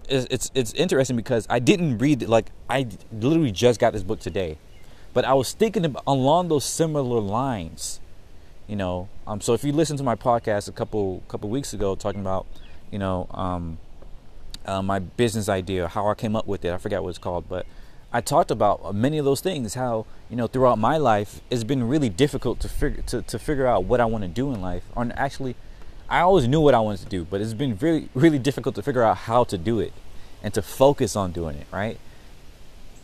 it's, 0.08 0.26
it's 0.30 0.50
it's 0.54 0.72
interesting 0.74 1.16
because 1.16 1.46
I 1.48 1.58
didn't 1.58 1.98
read 1.98 2.22
like 2.28 2.50
I 2.68 2.86
literally 3.12 3.52
just 3.52 3.80
got 3.80 3.92
this 3.92 4.02
book 4.02 4.20
today, 4.20 4.58
but 5.12 5.24
I 5.24 5.34
was 5.34 5.52
thinking 5.52 5.96
along 6.06 6.48
those 6.48 6.64
similar 6.64 7.20
lines 7.20 8.00
you 8.66 8.76
know 8.76 9.08
um, 9.26 9.40
so 9.40 9.52
if 9.54 9.64
you 9.64 9.72
listen 9.72 9.96
to 9.96 10.02
my 10.02 10.14
podcast 10.14 10.68
a 10.68 10.72
couple 10.72 11.22
couple 11.28 11.48
weeks 11.50 11.72
ago 11.72 11.94
talking 11.94 12.20
about 12.20 12.46
you 12.90 12.98
know 12.98 13.26
um, 13.30 13.78
uh, 14.66 14.82
my 14.82 14.98
business 14.98 15.48
idea 15.48 15.88
how 15.88 16.08
i 16.08 16.14
came 16.14 16.34
up 16.34 16.46
with 16.46 16.64
it 16.64 16.72
i 16.72 16.78
forgot 16.78 17.02
what 17.02 17.10
it's 17.10 17.18
called 17.18 17.48
but 17.48 17.66
i 18.12 18.20
talked 18.20 18.50
about 18.50 18.94
many 18.94 19.18
of 19.18 19.24
those 19.24 19.40
things 19.40 19.74
how 19.74 20.06
you 20.30 20.36
know 20.36 20.46
throughout 20.46 20.78
my 20.78 20.96
life 20.96 21.40
it's 21.50 21.64
been 21.64 21.86
really 21.86 22.08
difficult 22.08 22.60
to 22.60 22.68
figure 22.68 23.02
to, 23.02 23.22
to 23.22 23.38
figure 23.38 23.66
out 23.66 23.84
what 23.84 24.00
i 24.00 24.04
want 24.04 24.22
to 24.22 24.28
do 24.28 24.52
in 24.52 24.60
life 24.60 24.84
or 24.96 25.10
actually 25.14 25.54
i 26.08 26.20
always 26.20 26.46
knew 26.48 26.60
what 26.60 26.74
i 26.74 26.80
wanted 26.80 27.00
to 27.00 27.06
do 27.06 27.24
but 27.24 27.40
it's 27.40 27.54
been 27.54 27.76
really 27.80 28.08
really 28.14 28.38
difficult 28.38 28.74
to 28.74 28.82
figure 28.82 29.02
out 29.02 29.16
how 29.18 29.44
to 29.44 29.58
do 29.58 29.80
it 29.80 29.92
and 30.42 30.52
to 30.54 30.62
focus 30.62 31.16
on 31.16 31.32
doing 31.32 31.56
it 31.56 31.66
right 31.72 31.98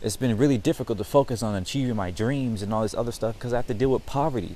it's 0.01 0.17
been 0.17 0.35
really 0.37 0.57
difficult 0.57 0.97
to 0.97 1.03
focus 1.03 1.43
on 1.43 1.55
achieving 1.55 1.95
my 1.95 2.09
dreams 2.09 2.61
and 2.61 2.73
all 2.73 2.81
this 2.81 2.93
other 2.93 3.11
stuff 3.11 3.35
because 3.35 3.53
i 3.53 3.57
have 3.57 3.67
to 3.67 3.73
deal 3.73 3.91
with 3.91 4.05
poverty 4.05 4.55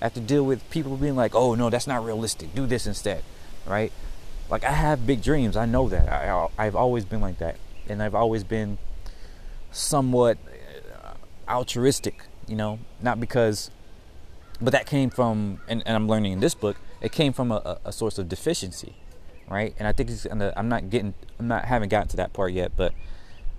I 0.00 0.06
have 0.06 0.14
to 0.14 0.20
deal 0.20 0.44
with 0.44 0.68
people 0.68 0.98
being 0.98 1.16
like, 1.16 1.34
"Oh 1.34 1.54
no, 1.54 1.70
that's 1.70 1.86
not 1.86 2.04
realistic. 2.04 2.54
Do 2.54 2.66
this 2.66 2.86
instead." 2.86 3.22
Right? 3.66 3.90
Like 4.50 4.62
I 4.62 4.72
have 4.72 5.06
big 5.06 5.22
dreams. 5.22 5.56
I 5.56 5.64
know 5.64 5.88
that. 5.88 6.08
I, 6.10 6.48
I've 6.58 6.76
always 6.76 7.06
been 7.06 7.22
like 7.22 7.38
that, 7.38 7.56
and 7.88 8.02
I've 8.02 8.14
always 8.14 8.44
been 8.44 8.76
somewhat 9.72 10.36
uh, 11.02 11.14
altruistic. 11.50 12.26
You 12.46 12.56
know, 12.56 12.80
not 13.00 13.18
because, 13.18 13.70
but 14.60 14.72
that 14.72 14.84
came 14.84 15.08
from, 15.08 15.60
and, 15.66 15.82
and 15.86 15.96
I'm 15.96 16.06
learning 16.06 16.32
in 16.32 16.40
this 16.40 16.54
book, 16.54 16.76
it 17.00 17.12
came 17.12 17.32
from 17.32 17.52
a, 17.52 17.78
a 17.84 17.92
source 17.92 18.18
of 18.18 18.28
deficiency, 18.28 18.96
right? 19.48 19.74
And 19.78 19.86
I 19.86 19.92
think 19.92 20.10
it's, 20.10 20.26
I'm 20.26 20.68
not 20.68 20.90
getting, 20.90 21.14
I'm 21.38 21.48
not 21.48 21.66
haven't 21.66 21.88
gotten 21.88 22.08
to 22.08 22.16
that 22.16 22.32
part 22.32 22.52
yet, 22.52 22.72
but 22.76 22.92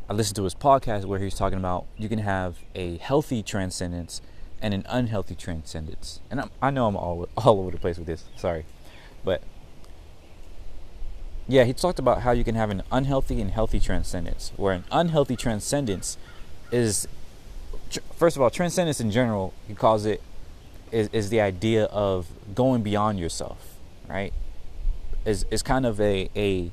I 0.10 0.14
listened 0.14 0.36
to 0.38 0.44
his 0.44 0.56
podcast 0.56 1.06
where 1.06 1.20
he's 1.20 1.36
talking 1.36 1.58
about 1.58 1.86
you 1.98 2.10
can 2.10 2.20
have 2.20 2.58
a 2.76 2.98
healthy 2.98 3.42
transcendence 3.42 4.22
and 4.62 4.74
an 4.74 4.86
unhealthy 4.88 5.36
transcendence. 5.36 6.20
And 6.30 6.42
I'm, 6.42 6.52
i 6.62 6.70
know 6.70 6.88
I'm 6.88 6.96
all 6.96 7.28
all 7.38 7.60
over 7.60 7.72
the 7.72 7.78
place 7.78 7.98
with 7.98 8.08
this. 8.08 8.26
Sorry, 8.36 8.66
but 9.24 9.42
yeah, 11.48 11.64
he 11.64 11.74
talked 11.74 12.00
about 12.00 12.22
how 12.22 12.32
you 12.32 12.44
can 12.44 12.56
have 12.56 12.70
an 12.70 12.84
unhealthy 12.92 13.40
and 13.40 13.52
healthy 13.52 13.80
transcendence. 13.80 14.52
Where 14.58 14.74
an 14.74 14.84
unhealthy 14.92 15.36
transcendence 15.36 16.18
is, 16.72 17.08
first 18.16 18.36
of 18.36 18.42
all, 18.42 18.50
transcendence 18.50 19.00
in 19.00 19.12
general, 19.12 19.54
he 19.68 19.76
calls 19.76 20.06
it, 20.06 20.22
is, 20.92 21.10
is 21.12 21.30
the 21.30 21.42
idea 21.42 21.86
of 21.86 22.28
going 22.54 22.84
beyond 22.84 23.20
yourself, 23.20 23.76
right? 24.08 24.34
Is 25.26 25.46
is 25.50 25.64
kind 25.64 25.86
of 25.86 26.00
a 26.00 26.30
a 26.36 26.72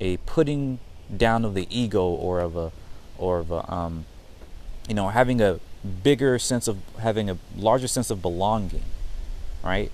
a 0.00 0.16
putting 0.18 0.78
down 1.16 1.44
of 1.44 1.54
the 1.54 1.66
ego 1.70 2.04
or 2.04 2.40
of 2.40 2.56
a 2.56 2.72
or 3.18 3.38
of 3.38 3.50
a 3.50 3.72
um, 3.72 4.06
you 4.88 4.94
know 4.94 5.08
having 5.08 5.40
a 5.40 5.60
bigger 6.02 6.38
sense 6.38 6.68
of 6.68 6.78
having 7.00 7.30
a 7.30 7.38
larger 7.56 7.88
sense 7.88 8.10
of 8.10 8.20
belonging, 8.20 8.82
right? 9.62 9.90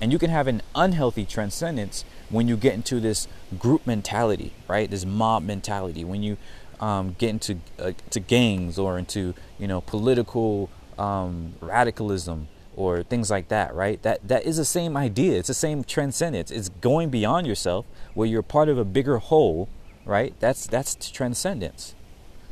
And 0.00 0.12
you 0.12 0.18
can 0.18 0.30
have 0.30 0.46
an 0.46 0.62
unhealthy 0.74 1.24
transcendence 1.24 2.04
when 2.28 2.48
you 2.48 2.56
get 2.56 2.74
into 2.74 3.00
this 3.00 3.28
group 3.58 3.86
mentality, 3.86 4.52
right? 4.68 4.90
This 4.90 5.06
mob 5.06 5.42
mentality. 5.42 6.04
When 6.04 6.22
you 6.22 6.36
um, 6.80 7.16
get 7.18 7.30
into 7.30 7.60
uh, 7.78 7.92
to 8.10 8.20
gangs 8.20 8.78
or 8.78 8.98
into 8.98 9.34
you 9.58 9.68
know 9.68 9.80
political 9.80 10.68
um, 10.98 11.54
radicalism 11.60 12.48
or 12.76 13.02
things 13.02 13.30
like 13.30 13.48
that, 13.48 13.74
right? 13.74 14.00
That 14.02 14.28
that 14.28 14.44
is 14.44 14.58
the 14.58 14.64
same 14.64 14.96
idea. 14.96 15.38
It's 15.38 15.48
the 15.48 15.54
same 15.54 15.82
transcendence. 15.82 16.50
It's 16.50 16.68
going 16.68 17.08
beyond 17.10 17.46
yourself, 17.46 17.86
where 18.14 18.28
you're 18.28 18.42
part 18.42 18.68
of 18.68 18.78
a 18.78 18.84
bigger 18.84 19.18
whole, 19.18 19.68
right? 20.04 20.34
That's 20.38 20.66
that's 20.66 21.10
transcendence. 21.10 21.94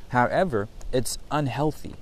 However, 0.09 0.69
it's 0.93 1.19
unhealthy 1.31 1.97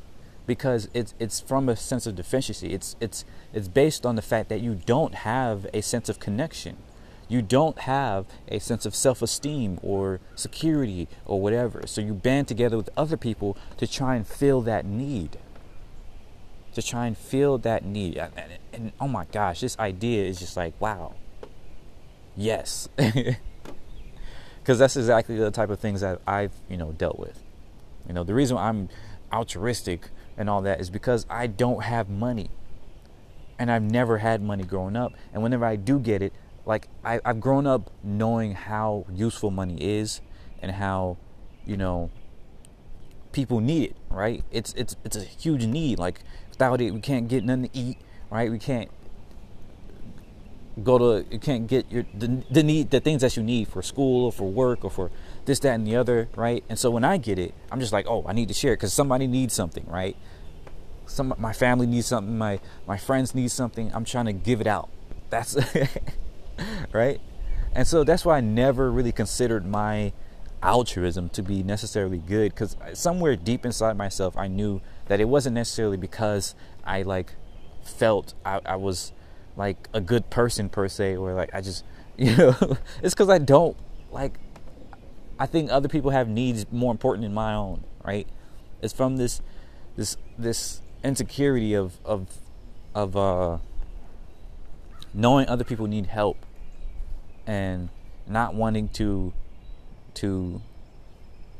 because 0.46 0.88
it's 0.94 1.14
it's 1.18 1.40
from 1.40 1.68
a 1.68 1.76
sense 1.76 2.06
of 2.06 2.14
deficiency. 2.14 2.72
It's 2.72 2.96
it's 3.00 3.24
it's 3.52 3.68
based 3.68 4.06
on 4.06 4.16
the 4.16 4.22
fact 4.22 4.48
that 4.48 4.60
you 4.60 4.74
don't 4.74 5.14
have 5.14 5.66
a 5.74 5.80
sense 5.82 6.08
of 6.08 6.20
connection. 6.20 6.76
You 7.28 7.40
don't 7.40 7.78
have 7.80 8.26
a 8.48 8.58
sense 8.58 8.84
of 8.84 8.94
self-esteem 8.94 9.80
or 9.82 10.20
security 10.34 11.08
or 11.24 11.40
whatever. 11.40 11.86
So 11.86 12.02
you 12.02 12.12
band 12.12 12.46
together 12.48 12.76
with 12.76 12.90
other 12.96 13.16
people 13.16 13.56
to 13.78 13.86
try 13.86 14.16
and 14.16 14.26
fill 14.26 14.60
that 14.62 14.84
need. 14.84 15.38
To 16.74 16.82
try 16.82 17.06
and 17.06 17.16
fill 17.16 17.58
that 17.58 17.84
need. 17.84 18.16
And, 18.16 18.32
and, 18.36 18.58
and 18.72 18.92
oh 19.00 19.08
my 19.08 19.26
gosh, 19.26 19.60
this 19.60 19.78
idea 19.78 20.24
is 20.24 20.38
just 20.38 20.56
like, 20.56 20.74
wow. 20.80 21.14
Yes. 22.36 22.88
Cuz 24.64 24.78
that's 24.78 24.96
exactly 24.96 25.36
the 25.36 25.50
type 25.50 25.70
of 25.70 25.80
things 25.80 26.00
that 26.00 26.20
I've, 26.26 26.52
you 26.68 26.76
know, 26.76 26.92
dealt 26.92 27.18
with. 27.18 27.42
You 28.06 28.14
know, 28.14 28.24
the 28.24 28.34
reason 28.34 28.56
I'm 28.56 28.88
altruistic 29.32 30.10
and 30.36 30.48
all 30.48 30.62
that 30.62 30.80
is 30.80 30.90
because 30.90 31.26
I 31.28 31.46
don't 31.46 31.84
have 31.84 32.08
money. 32.08 32.50
And 33.58 33.70
I've 33.70 33.82
never 33.82 34.18
had 34.18 34.42
money 34.42 34.64
growing 34.64 34.96
up. 34.96 35.12
And 35.32 35.42
whenever 35.42 35.64
I 35.64 35.76
do 35.76 35.98
get 35.98 36.22
it, 36.22 36.32
like 36.64 36.88
I, 37.04 37.20
I've 37.24 37.40
grown 37.40 37.66
up 37.66 37.90
knowing 38.02 38.52
how 38.54 39.04
useful 39.12 39.50
money 39.50 39.76
is 39.80 40.20
and 40.60 40.72
how, 40.72 41.16
you 41.64 41.76
know, 41.76 42.10
people 43.32 43.60
need 43.60 43.90
it, 43.90 43.96
right? 44.10 44.44
It's 44.50 44.72
it's 44.74 44.96
it's 45.04 45.16
a 45.16 45.24
huge 45.24 45.66
need. 45.66 45.98
Like 45.98 46.20
without 46.52 46.80
it 46.80 46.92
we 46.92 47.00
can't 47.00 47.28
get 47.28 47.44
nothing 47.44 47.68
to 47.68 47.78
eat, 47.78 47.98
right? 48.30 48.50
We 48.50 48.58
can't 48.58 48.90
go 50.82 50.96
to 50.98 51.26
you 51.30 51.38
can't 51.38 51.66
get 51.66 51.90
your 51.90 52.06
the, 52.14 52.42
the 52.50 52.62
need 52.62 52.90
the 52.90 53.00
things 53.00 53.20
that 53.20 53.36
you 53.36 53.42
need 53.42 53.68
for 53.68 53.82
school 53.82 54.26
or 54.26 54.32
for 54.32 54.48
work 54.48 54.84
or 54.84 54.90
for 54.90 55.10
this 55.44 55.58
that 55.58 55.74
and 55.74 55.86
the 55.86 55.96
other 55.96 56.28
right? 56.34 56.64
And 56.68 56.78
so 56.78 56.90
when 56.90 57.04
i 57.04 57.18
get 57.18 57.38
it 57.38 57.52
i'm 57.70 57.78
just 57.78 57.92
like 57.92 58.06
oh 58.08 58.24
i 58.26 58.32
need 58.32 58.48
to 58.48 58.54
share 58.54 58.72
it 58.72 58.76
because 58.76 58.92
somebody 58.92 59.26
needs 59.26 59.52
something 59.52 59.84
right? 59.86 60.16
Some 61.04 61.34
my 61.36 61.52
family 61.52 61.86
needs 61.86 62.06
something 62.06 62.38
my 62.38 62.58
my 62.86 62.96
friends 62.96 63.34
need 63.34 63.50
something. 63.50 63.94
I'm 63.94 64.04
trying 64.04 64.26
to 64.26 64.32
give 64.32 64.62
it 64.62 64.66
out. 64.66 64.88
That's 65.28 65.58
right? 66.92 67.20
And 67.74 67.86
so 67.86 68.02
that's 68.02 68.24
why 68.24 68.38
i 68.38 68.40
never 68.40 68.90
really 68.90 69.12
considered 69.12 69.66
my 69.66 70.12
altruism 70.62 71.28
to 71.30 71.42
be 71.42 71.62
necessarily 71.62 72.18
good 72.18 72.54
because 72.54 72.76
somewhere 72.94 73.34
deep 73.34 73.66
inside 73.66 73.96
myself 73.96 74.36
i 74.36 74.46
knew 74.46 74.80
that 75.06 75.20
it 75.20 75.28
wasn't 75.28 75.54
necessarily 75.54 75.96
because 75.96 76.54
i 76.84 77.02
like 77.02 77.34
felt 77.84 78.34
I, 78.44 78.60
I 78.64 78.76
was 78.76 79.12
like 79.56 79.88
a 79.92 80.00
good 80.00 80.30
person 80.30 80.68
per 80.68 80.88
se 80.88 81.16
or 81.16 81.34
like 81.34 81.54
I 81.54 81.60
just 81.60 81.84
you 82.16 82.36
know 82.36 82.54
it's 83.02 83.14
because 83.14 83.28
I 83.28 83.38
don't 83.38 83.76
like 84.10 84.38
I 85.38 85.46
think 85.46 85.70
other 85.70 85.88
people 85.88 86.10
have 86.10 86.28
needs 86.28 86.66
more 86.70 86.92
important 86.92 87.22
than 87.24 87.34
my 87.34 87.54
own 87.54 87.84
right? 88.04 88.26
It's 88.80 88.92
from 88.92 89.16
this 89.16 89.40
this 89.96 90.16
this 90.38 90.80
insecurity 91.04 91.74
of 91.74 91.98
of 92.04 92.26
of 92.94 93.16
uh 93.16 93.58
knowing 95.14 95.48
other 95.48 95.64
people 95.64 95.86
need 95.86 96.06
help 96.06 96.44
and 97.46 97.88
not 98.26 98.54
wanting 98.54 98.88
to 98.88 99.32
to 100.14 100.60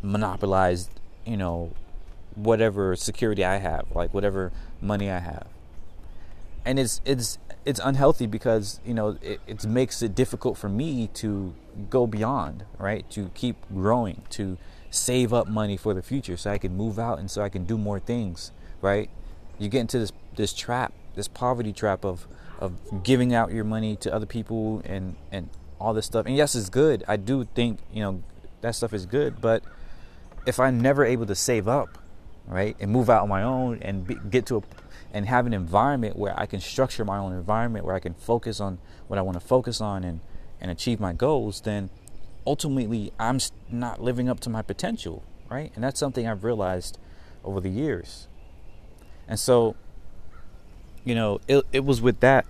monopolize 0.03 0.89
you 1.25 1.37
know 1.37 1.73
whatever 2.35 2.97
security 2.97 3.45
I 3.45 3.57
have 3.57 3.87
like 3.95 4.13
whatever 4.15 4.53
money 4.81 5.11
I 5.11 5.19
have 5.19 5.47
and 6.65 6.79
it's 6.79 7.01
it's 7.05 7.39
it's 7.65 7.81
unhealthy 7.85 8.27
because 8.27 8.81
you 8.85 8.95
know 8.95 9.19
it, 9.23 9.41
it 9.47 9.65
makes 9.65 10.03
it 10.03 10.15
difficult 10.15 10.57
for 10.57 10.69
me 10.69 11.09
to 11.15 11.55
go 11.91 12.07
beyond 12.07 12.65
right 12.79 13.09
to 13.11 13.31
keep 13.35 13.57
growing 13.73 14.23
to 14.31 14.57
save 14.93 15.33
up 15.33 15.49
money 15.49 15.77
for 15.77 15.95
the 15.95 16.03
future 16.03 16.37
so 16.37 16.51
I 16.51 16.59
can 16.59 16.77
move 16.77 16.99
out 16.99 17.19
and 17.19 17.31
so 17.31 17.43
I 17.43 17.49
can 17.49 17.65
do 17.65 17.79
more 17.79 17.99
things, 17.99 18.53
right? 18.83 19.09
You 19.59 19.69
get 19.69 19.81
into 19.81 19.99
this 19.99 20.13
this 20.37 20.53
trap, 20.53 20.93
this 21.15 21.29
poverty 21.29 21.73
trap 21.73 22.05
of 22.05 22.27
of 22.61 23.03
giving 23.03 23.35
out 23.35 23.53
your 23.53 23.65
money 23.65 23.97
to 23.97 24.15
other 24.15 24.27
people 24.27 24.83
and 24.85 25.17
and 25.33 25.49
all 25.81 25.95
this 25.95 26.07
stuff. 26.07 26.27
And 26.27 26.37
yes, 26.37 26.55
it's 26.55 26.69
good. 26.69 27.03
I 27.09 27.17
do 27.17 27.45
think, 27.55 27.81
you 27.93 28.03
know, 28.03 28.23
that 28.61 28.75
stuff 28.75 28.93
is 28.93 29.07
good, 29.07 29.41
but 29.41 29.65
if 30.47 30.61
I'm 30.61 30.81
never 30.81 31.05
able 31.05 31.27
to 31.27 31.35
save 31.35 31.67
up, 31.67 31.99
right, 32.47 32.77
and 32.81 32.91
move 32.91 33.09
out 33.11 33.23
on 33.23 33.29
my 33.29 33.43
own 33.43 33.79
and 33.83 34.07
be, 34.07 34.17
get 34.31 34.47
to 34.47 34.59
a 34.59 34.63
and 35.13 35.27
have 35.27 35.47
an 35.47 35.53
environment 35.53 36.17
where 36.17 36.39
I 36.39 36.47
can 36.47 36.61
structure 36.61 37.05
my 37.05 37.19
own 37.19 37.33
environment 37.33 37.85
where 37.85 37.95
I 37.95 38.01
can 38.01 38.15
focus 38.15 38.61
on 38.61 38.79
what 39.09 39.19
I 39.19 39.23
want 39.23 39.39
to 39.39 39.47
focus 39.47 39.81
on 39.81 40.05
and 40.05 40.21
and 40.61 40.71
achieve 40.71 41.01
my 41.01 41.13
goals, 41.13 41.61
then 41.63 41.91
ultimately 42.47 43.13
I'm 43.19 43.41
not 43.69 44.01
living 44.01 44.29
up 44.29 44.39
to 44.41 44.51
my 44.51 44.63
potential, 44.63 45.25
right? 45.51 45.73
And 45.75 45.83
that's 45.83 45.99
something 45.99 46.27
I've 46.27 46.45
realized 46.45 46.99
over 47.45 47.61
the 47.61 47.69
years. 47.69 48.29
And 49.27 49.41
so, 49.41 49.75
you 51.05 51.15
know, 51.15 51.41
it 51.49 51.65
it 51.73 51.85
was 51.85 52.01
with 52.01 52.21
that 52.21 52.47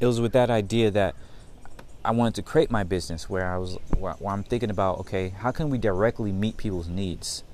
it 0.00 0.06
was 0.06 0.20
with 0.20 0.32
that 0.32 0.50
idea 0.50 0.90
that 0.90 1.14
I 2.04 2.10
wanted 2.10 2.34
to 2.36 2.42
create 2.42 2.70
my 2.70 2.82
business 2.82 3.30
where 3.30 3.46
I 3.46 3.58
was 3.58 3.76
where, 3.96 4.14
where 4.14 4.32
I'm 4.32 4.42
thinking 4.42 4.70
about 4.70 4.98
okay, 5.00 5.28
how 5.28 5.52
can 5.52 5.70
we 5.70 5.78
directly 5.78 6.32
meet 6.32 6.56
people's 6.56 6.88
needs? 6.88 7.44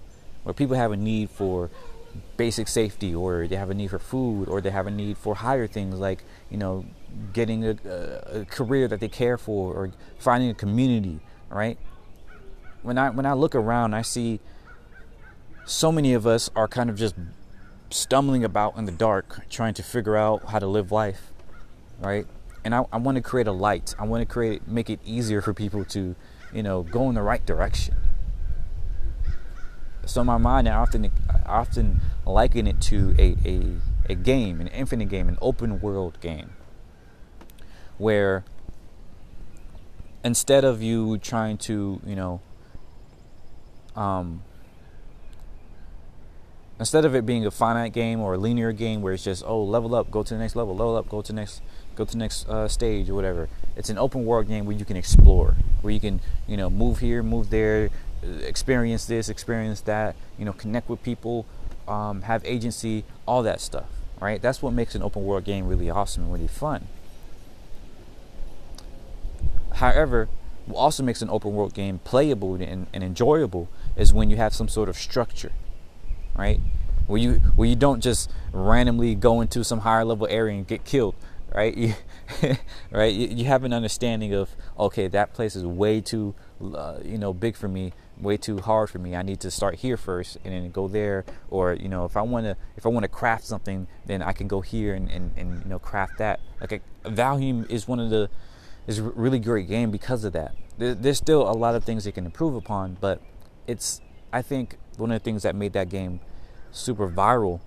Where 0.48 0.54
people 0.54 0.76
have 0.76 0.92
a 0.92 0.96
need 0.96 1.28
for 1.28 1.68
basic 2.38 2.68
safety 2.68 3.14
or 3.14 3.46
they 3.46 3.56
have 3.56 3.68
a 3.68 3.74
need 3.74 3.88
for 3.88 3.98
food 3.98 4.48
or 4.48 4.62
they 4.62 4.70
have 4.70 4.86
a 4.86 4.90
need 4.90 5.18
for 5.18 5.34
higher 5.34 5.66
things 5.66 5.96
like 5.96 6.24
you 6.48 6.56
know 6.56 6.86
getting 7.34 7.66
a, 7.66 7.76
a, 7.84 8.46
career 8.46 8.88
that 8.88 8.98
they 8.98 9.08
care 9.08 9.36
for 9.36 9.74
or 9.74 9.92
finding 10.18 10.48
a 10.48 10.54
community 10.54 11.20
right? 11.50 11.76
When 12.80 12.96
i 12.96 13.10
when 13.10 13.26
i 13.26 13.34
look 13.34 13.54
around 13.54 13.92
i 13.92 14.00
see 14.00 14.40
so 15.66 15.92
many 15.92 16.14
of 16.14 16.26
us 16.26 16.48
are 16.56 16.66
kind 16.66 16.88
of 16.88 16.96
just 16.96 17.14
stumbling 17.90 18.42
about 18.42 18.78
in 18.78 18.86
the 18.86 18.92
dark 18.92 19.46
trying 19.50 19.74
to 19.74 19.82
figure 19.82 20.16
out 20.16 20.46
how 20.46 20.58
to 20.58 20.66
live 20.66 20.90
life 20.90 21.30
right? 22.00 22.26
And 22.64 22.74
i, 22.74 22.86
I 22.90 22.96
want 22.96 23.16
to 23.16 23.22
create 23.22 23.48
a 23.48 23.52
light. 23.52 23.94
I 23.98 24.06
want 24.06 24.22
to 24.22 24.26
create 24.26 24.66
make 24.66 24.88
it 24.88 25.00
easier 25.04 25.42
for 25.42 25.52
people 25.52 25.84
to 25.96 26.16
you 26.54 26.62
know 26.62 26.84
go 26.84 27.10
in 27.10 27.14
the 27.16 27.22
right 27.22 27.44
direction 27.44 27.96
so 30.08 30.22
in 30.22 30.26
my 30.26 30.38
mind, 30.38 30.68
I 30.68 30.74
often 30.74 31.10
I 31.28 31.38
often 31.46 32.00
liken 32.24 32.66
it 32.66 32.80
to 32.82 33.14
a, 33.18 33.36
a, 33.44 34.12
a 34.12 34.14
game, 34.14 34.60
an 34.60 34.68
infinite 34.68 35.10
game, 35.10 35.28
an 35.28 35.36
open 35.42 35.80
world 35.80 36.18
game, 36.20 36.50
where 37.98 38.44
instead 40.24 40.64
of 40.64 40.82
you 40.82 41.18
trying 41.18 41.58
to, 41.58 42.00
you 42.06 42.16
know, 42.16 42.40
um, 43.94 44.42
instead 46.78 47.04
of 47.04 47.14
it 47.14 47.26
being 47.26 47.44
a 47.44 47.50
finite 47.50 47.92
game 47.92 48.20
or 48.20 48.34
a 48.34 48.38
linear 48.38 48.72
game 48.72 49.02
where 49.02 49.12
it's 49.12 49.24
just 49.24 49.44
oh 49.46 49.62
level 49.62 49.94
up, 49.94 50.10
go 50.10 50.22
to 50.22 50.34
the 50.34 50.40
next 50.40 50.56
level, 50.56 50.74
level 50.74 50.96
up, 50.96 51.08
go 51.10 51.20
to 51.20 51.32
the 51.32 51.36
next, 51.36 51.60
go 51.96 52.06
to 52.06 52.12
the 52.12 52.18
next 52.18 52.48
uh, 52.48 52.66
stage 52.66 53.10
or 53.10 53.14
whatever. 53.14 53.48
It's 53.76 53.90
an 53.90 53.98
open 53.98 54.24
world 54.24 54.48
game 54.48 54.64
where 54.64 54.76
you 54.76 54.86
can 54.86 54.96
explore, 54.96 55.54
where 55.82 55.92
you 55.92 56.00
can 56.00 56.20
you 56.46 56.56
know 56.56 56.70
move 56.70 57.00
here, 57.00 57.22
move 57.22 57.50
there, 57.50 57.90
experience 58.22 59.06
this, 59.06 59.28
experience 59.28 59.80
that, 59.82 60.16
you 60.38 60.44
know, 60.44 60.52
connect 60.52 60.88
with 60.88 61.02
people, 61.02 61.46
um, 61.86 62.22
have 62.22 62.44
agency, 62.44 63.04
all 63.26 63.42
that 63.42 63.60
stuff, 63.60 63.86
right? 64.20 64.40
That's 64.40 64.62
what 64.62 64.72
makes 64.72 64.94
an 64.94 65.02
open 65.02 65.24
world 65.24 65.44
game 65.44 65.66
really 65.66 65.90
awesome 65.90 66.24
and 66.24 66.32
really 66.32 66.48
fun. 66.48 66.86
However, 69.74 70.28
what 70.66 70.78
also 70.78 71.02
makes 71.02 71.22
an 71.22 71.30
open 71.30 71.54
world 71.54 71.72
game 71.72 72.00
playable 72.00 72.54
and, 72.54 72.86
and 72.92 73.04
enjoyable 73.04 73.68
is 73.96 74.12
when 74.12 74.28
you 74.28 74.36
have 74.36 74.54
some 74.54 74.68
sort 74.68 74.88
of 74.88 74.96
structure, 74.96 75.52
right? 76.36 76.60
Where 77.06 77.18
you 77.18 77.34
where 77.56 77.66
you 77.66 77.76
don't 77.76 78.00
just 78.00 78.30
randomly 78.52 79.14
go 79.14 79.40
into 79.40 79.64
some 79.64 79.80
higher 79.80 80.04
level 80.04 80.26
area 80.28 80.56
and 80.56 80.66
get 80.66 80.84
killed, 80.84 81.14
right? 81.54 81.74
You, 81.74 81.94
right? 82.90 83.14
You, 83.14 83.28
you, 83.28 83.44
have 83.46 83.64
an 83.64 83.72
understanding 83.72 84.34
of 84.34 84.50
okay, 84.78 85.08
that 85.08 85.32
place 85.32 85.56
is 85.56 85.64
way 85.64 86.02
too, 86.02 86.34
uh, 86.74 86.98
you 87.02 87.16
know, 87.16 87.32
big 87.32 87.56
for 87.56 87.68
me 87.68 87.94
way 88.20 88.36
too 88.36 88.58
hard 88.58 88.90
for 88.90 88.98
me. 88.98 89.14
I 89.14 89.22
need 89.22 89.40
to 89.40 89.50
start 89.50 89.76
here 89.76 89.96
first 89.96 90.38
and 90.44 90.52
then 90.52 90.70
go 90.70 90.88
there. 90.88 91.24
Or 91.50 91.74
you 91.74 91.88
know, 91.88 92.04
if 92.04 92.16
I 92.16 92.22
want 92.22 92.46
to 92.46 92.56
if 92.76 92.86
I 92.86 92.88
want 92.88 93.04
to 93.04 93.08
craft 93.08 93.44
something, 93.44 93.86
then 94.06 94.22
I 94.22 94.32
can 94.32 94.48
go 94.48 94.60
here 94.60 94.94
and, 94.94 95.10
and, 95.10 95.32
and 95.36 95.62
you 95.62 95.68
know 95.68 95.78
craft 95.78 96.18
that. 96.18 96.40
Like 96.60 96.82
Valheim 97.04 97.68
is 97.70 97.86
one 97.86 98.00
of 98.00 98.10
the 98.10 98.28
is 98.86 99.00
really 99.00 99.38
great 99.38 99.68
game 99.68 99.90
because 99.90 100.24
of 100.24 100.32
that. 100.32 100.54
There, 100.78 100.94
there's 100.94 101.18
still 101.18 101.48
a 101.48 101.52
lot 101.52 101.74
of 101.74 101.84
things 101.84 102.04
they 102.04 102.12
can 102.12 102.24
improve 102.24 102.54
upon, 102.54 102.96
but 103.00 103.20
it's 103.66 104.00
I 104.32 104.42
think 104.42 104.78
one 104.96 105.12
of 105.12 105.20
the 105.20 105.24
things 105.24 105.42
that 105.42 105.54
made 105.54 105.72
that 105.74 105.88
game 105.88 106.20
super 106.70 107.08
viral. 107.08 107.60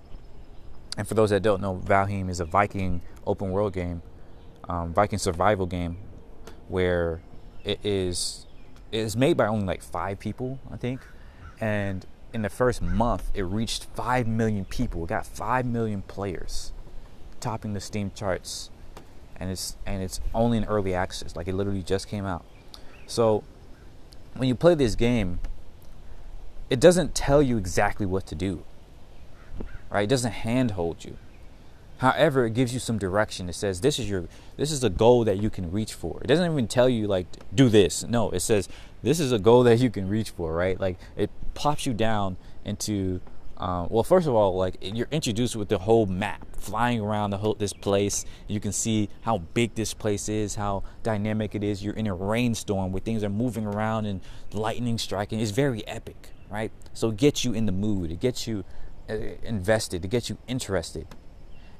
And 0.98 1.08
for 1.08 1.14
those 1.14 1.30
that 1.30 1.42
don't 1.42 1.62
know, 1.62 1.80
Valheim 1.84 2.28
is 2.28 2.40
a 2.40 2.44
Viking 2.44 3.00
open 3.26 3.50
world 3.50 3.72
game, 3.72 4.02
um, 4.68 4.92
Viking 4.92 5.18
survival 5.18 5.64
game, 5.64 5.96
where 6.68 7.22
it 7.64 7.80
is 7.82 8.46
it's 8.92 9.16
made 9.16 9.36
by 9.36 9.46
only 9.46 9.64
like 9.64 9.82
five 9.82 10.20
people, 10.20 10.60
I 10.70 10.76
think. 10.76 11.00
And 11.58 12.06
in 12.32 12.42
the 12.42 12.50
first 12.50 12.82
month, 12.82 13.30
it 13.34 13.42
reached 13.42 13.86
five 13.94 14.26
million 14.26 14.64
people. 14.64 15.04
It 15.04 15.08
got 15.08 15.26
five 15.26 15.66
million 15.66 16.02
players, 16.02 16.72
topping 17.40 17.72
the 17.72 17.80
Steam 17.80 18.12
charts. 18.14 18.70
And 19.36 19.50
it's 19.50 19.76
and 19.86 20.02
it's 20.02 20.20
only 20.34 20.58
in 20.58 20.64
early 20.64 20.94
access. 20.94 21.34
Like 21.34 21.48
it 21.48 21.54
literally 21.54 21.82
just 21.82 22.06
came 22.06 22.24
out. 22.24 22.44
So 23.06 23.42
when 24.34 24.48
you 24.48 24.54
play 24.54 24.74
this 24.74 24.94
game, 24.94 25.40
it 26.70 26.78
doesn't 26.78 27.14
tell 27.14 27.42
you 27.42 27.56
exactly 27.56 28.06
what 28.06 28.26
to 28.26 28.34
do. 28.34 28.64
Right? 29.90 30.04
It 30.04 30.08
doesn't 30.10 30.32
handhold 30.32 31.04
you. 31.04 31.16
However, 32.02 32.46
it 32.46 32.54
gives 32.54 32.74
you 32.74 32.80
some 32.80 32.98
direction. 32.98 33.48
It 33.48 33.52
says 33.52 33.80
this 33.80 34.00
is 34.00 34.10
your 34.10 34.26
this 34.56 34.72
is 34.72 34.82
a 34.82 34.90
goal 34.90 35.22
that 35.22 35.40
you 35.40 35.50
can 35.50 35.70
reach 35.70 35.94
for. 35.94 36.20
It 36.20 36.26
doesn't 36.26 36.50
even 36.50 36.66
tell 36.66 36.88
you 36.88 37.06
like 37.06 37.28
do 37.54 37.68
this. 37.68 38.02
No, 38.02 38.28
it 38.30 38.40
says 38.40 38.68
this 39.04 39.20
is 39.20 39.30
a 39.30 39.38
goal 39.38 39.62
that 39.62 39.78
you 39.78 39.88
can 39.88 40.08
reach 40.08 40.30
for, 40.30 40.52
right? 40.52 40.80
Like 40.80 40.98
it 41.16 41.30
pops 41.54 41.86
you 41.86 41.94
down 41.94 42.38
into 42.64 43.20
um, 43.56 43.86
well, 43.88 44.02
first 44.02 44.26
of 44.26 44.34
all, 44.34 44.56
like 44.56 44.78
you're 44.80 45.06
introduced 45.12 45.54
with 45.54 45.68
the 45.68 45.78
whole 45.78 46.06
map, 46.06 46.44
flying 46.56 47.00
around 47.00 47.30
the 47.30 47.38
whole 47.38 47.54
this 47.54 47.72
place. 47.72 48.24
You 48.48 48.58
can 48.58 48.72
see 48.72 49.08
how 49.20 49.38
big 49.38 49.76
this 49.76 49.94
place 49.94 50.28
is, 50.28 50.56
how 50.56 50.82
dynamic 51.04 51.54
it 51.54 51.62
is. 51.62 51.84
You're 51.84 51.94
in 51.94 52.08
a 52.08 52.14
rainstorm 52.14 52.90
where 52.90 53.00
things 53.00 53.22
are 53.22 53.30
moving 53.30 53.64
around 53.64 54.06
and 54.06 54.22
lightning 54.52 54.98
striking. 54.98 55.38
It's 55.38 55.52
very 55.52 55.86
epic, 55.86 56.30
right? 56.50 56.72
So 56.94 57.10
it 57.10 57.16
gets 57.16 57.44
you 57.44 57.52
in 57.52 57.66
the 57.66 57.72
mood. 57.72 58.10
It 58.10 58.18
gets 58.18 58.48
you 58.48 58.64
uh, 59.08 59.14
invested. 59.44 60.04
It 60.04 60.08
gets 60.08 60.28
you 60.28 60.38
interested 60.48 61.06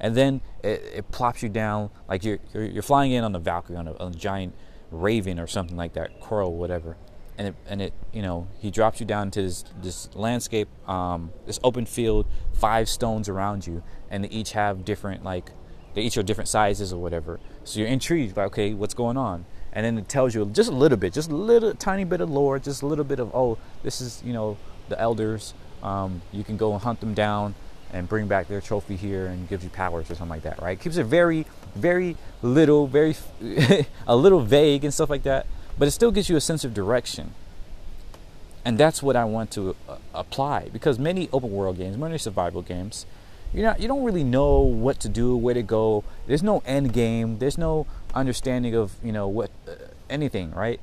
and 0.03 0.15
then 0.15 0.43
it, 0.63 0.83
it 0.97 1.11
plops 1.11 1.43
you 1.43 1.49
down 1.49 1.89
like 2.09 2.25
you're, 2.25 2.41
you're, 2.53 2.65
you're 2.65 2.83
flying 2.83 3.13
in 3.13 3.25
on 3.25 3.35
a 3.35 3.39
Valkyrie 3.39 3.77
on 3.77 3.89
a, 3.89 3.97
on 3.97 4.13
a 4.13 4.15
giant 4.15 4.53
raven 4.91 5.39
or 5.39 5.47
something 5.47 5.77
like 5.77 5.95
that, 5.95 6.21
coral, 6.21 6.55
whatever. 6.55 6.97
And 7.39 7.49
it, 7.49 7.55
and 7.67 7.81
it, 7.81 7.95
you 8.13 8.21
know, 8.21 8.49
he 8.59 8.71
drops 8.71 9.01
you 9.01 9.07
down 9.07 9.31
to 9.31 9.43
this, 9.43 9.65
this 9.81 10.15
landscape, 10.15 10.69
um, 10.87 11.33
this 11.47 11.59
open 11.65 11.87
field, 11.87 12.27
five 12.53 12.89
stones 12.91 13.29
around 13.29 13.67
you, 13.67 13.83
and 14.11 14.25
they 14.25 14.29
each 14.29 14.53
have 14.53 14.85
different, 14.85 15.25
like, 15.25 15.51
they 15.95 16.03
each 16.03 16.19
are 16.19 16.23
different 16.23 16.49
sizes 16.49 16.93
or 16.93 17.01
whatever. 17.01 17.41
So 17.65 17.81
you're 17.81 17.89
intrigued, 17.89 18.37
like, 18.37 18.49
okay, 18.49 18.75
what's 18.75 18.93
going 18.93 19.17
on? 19.17 19.47
And 19.73 19.87
then 19.87 19.97
it 19.97 20.09
tells 20.09 20.35
you 20.35 20.45
just 20.47 20.69
a 20.69 20.75
little 20.75 20.99
bit, 20.99 21.15
just 21.15 21.31
a 21.31 21.35
little 21.35 21.73
tiny 21.75 22.05
bit 22.05 22.21
of 22.21 22.29
lore, 22.29 22.59
just 22.59 22.83
a 22.83 22.87
little 22.87 23.05
bit 23.05 23.19
of, 23.19 23.35
oh, 23.35 23.57
this 23.83 24.03
is, 24.03 24.23
you 24.25 24.35
know, 24.35 24.59
the 24.91 25.01
elders. 25.01 25.55
Um, 25.83 26.21
you 26.33 26.45
can 26.45 26.59
go 26.59 26.75
and 26.75 26.83
hunt 26.83 27.01
them 27.01 27.15
down 27.15 27.55
and 27.93 28.09
bring 28.09 28.27
back 28.27 28.49
their 28.49 28.61
trophy 28.61 28.97
here 28.97 29.27
and 29.27 29.49
gives 29.49 29.65
you 29.65 29.71
powers 29.71 30.11
or 30.11 30.15
something 30.15 30.31
like 30.31 30.43
that, 30.43 30.61
right? 30.63 30.81
Keeps 30.81 30.97
it 30.97 31.05
very, 31.05 31.47
very 31.75 32.17
little, 32.41 32.87
very 32.87 33.17
a 34.07 34.17
little 34.17 34.41
vague 34.41 34.85
and 34.85 34.93
stuff 34.93 35.11
like 35.11 35.23
that, 35.25 35.47
but 35.79 35.89
it 35.89 35.91
still 35.91 36.11
gives 36.11 36.29
you 36.29 36.37
a 36.37 36.41
sense 36.41 36.65
of 36.65 36.75
direction. 36.75 37.35
And 38.65 38.79
that's 38.79 39.03
what 39.03 39.17
I 39.17 39.25
want 39.25 39.51
to 39.53 39.75
uh, 39.89 39.97
apply 40.15 40.69
because 40.73 40.99
many 40.99 41.29
open 41.33 41.51
world 41.51 41.79
games, 41.79 41.97
many 41.97 42.17
survival 42.19 42.63
games, 42.63 43.07
you 43.53 43.63
know, 43.63 43.75
you 43.79 43.89
don't 43.89 44.05
really 44.05 44.25
know 44.25 44.61
what 44.61 45.01
to 45.01 45.09
do, 45.09 45.37
where 45.37 45.55
to 45.55 45.63
go. 45.63 46.05
There's 46.27 46.43
no 46.43 46.63
end 46.65 46.93
game. 46.93 47.39
There's 47.39 47.59
no 47.59 47.87
understanding 48.15 48.75
of 48.75 48.95
you 49.03 49.13
know 49.13 49.29
what 49.29 49.51
uh, 49.69 49.73
anything, 50.09 50.53
right? 50.53 50.81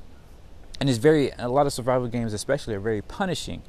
And 0.79 0.89
it's 0.89 0.99
very 0.99 1.31
a 1.39 1.47
lot 1.47 1.65
of 1.65 1.73
survival 1.73 2.07
games, 2.07 2.33
especially, 2.33 2.75
are 2.75 2.79
very 2.79 3.01
punishing 3.01 3.63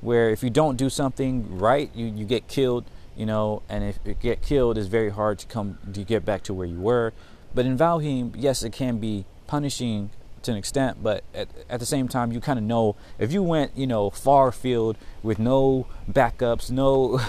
where 0.00 0.30
if 0.30 0.42
you 0.42 0.50
don't 0.50 0.76
do 0.76 0.88
something 0.90 1.58
right, 1.58 1.90
you, 1.94 2.06
you 2.06 2.24
get 2.24 2.48
killed, 2.48 2.84
you 3.16 3.26
know, 3.26 3.62
and 3.68 3.84
if 3.84 3.98
you 4.04 4.14
get 4.14 4.42
killed, 4.42 4.78
it's 4.78 4.86
very 4.86 5.10
hard 5.10 5.38
to 5.40 5.46
come 5.46 5.78
to 5.92 6.04
get 6.04 6.24
back 6.24 6.42
to 6.44 6.54
where 6.54 6.66
you 6.66 6.80
were. 6.80 7.12
But 7.54 7.66
in 7.66 7.76
Valheim, 7.76 8.34
yes, 8.36 8.62
it 8.62 8.72
can 8.72 8.98
be 8.98 9.24
punishing 9.46 10.10
to 10.42 10.52
an 10.52 10.56
extent, 10.56 11.02
but 11.02 11.24
at, 11.34 11.48
at 11.68 11.80
the 11.80 11.86
same 11.86 12.06
time, 12.06 12.30
you 12.30 12.40
kind 12.40 12.58
of 12.58 12.64
know 12.64 12.94
if 13.18 13.32
you 13.32 13.42
went, 13.42 13.76
you 13.76 13.86
know, 13.86 14.10
far 14.10 14.52
field 14.52 14.96
with 15.22 15.38
no 15.38 15.86
backups, 16.10 16.70
no, 16.70 17.20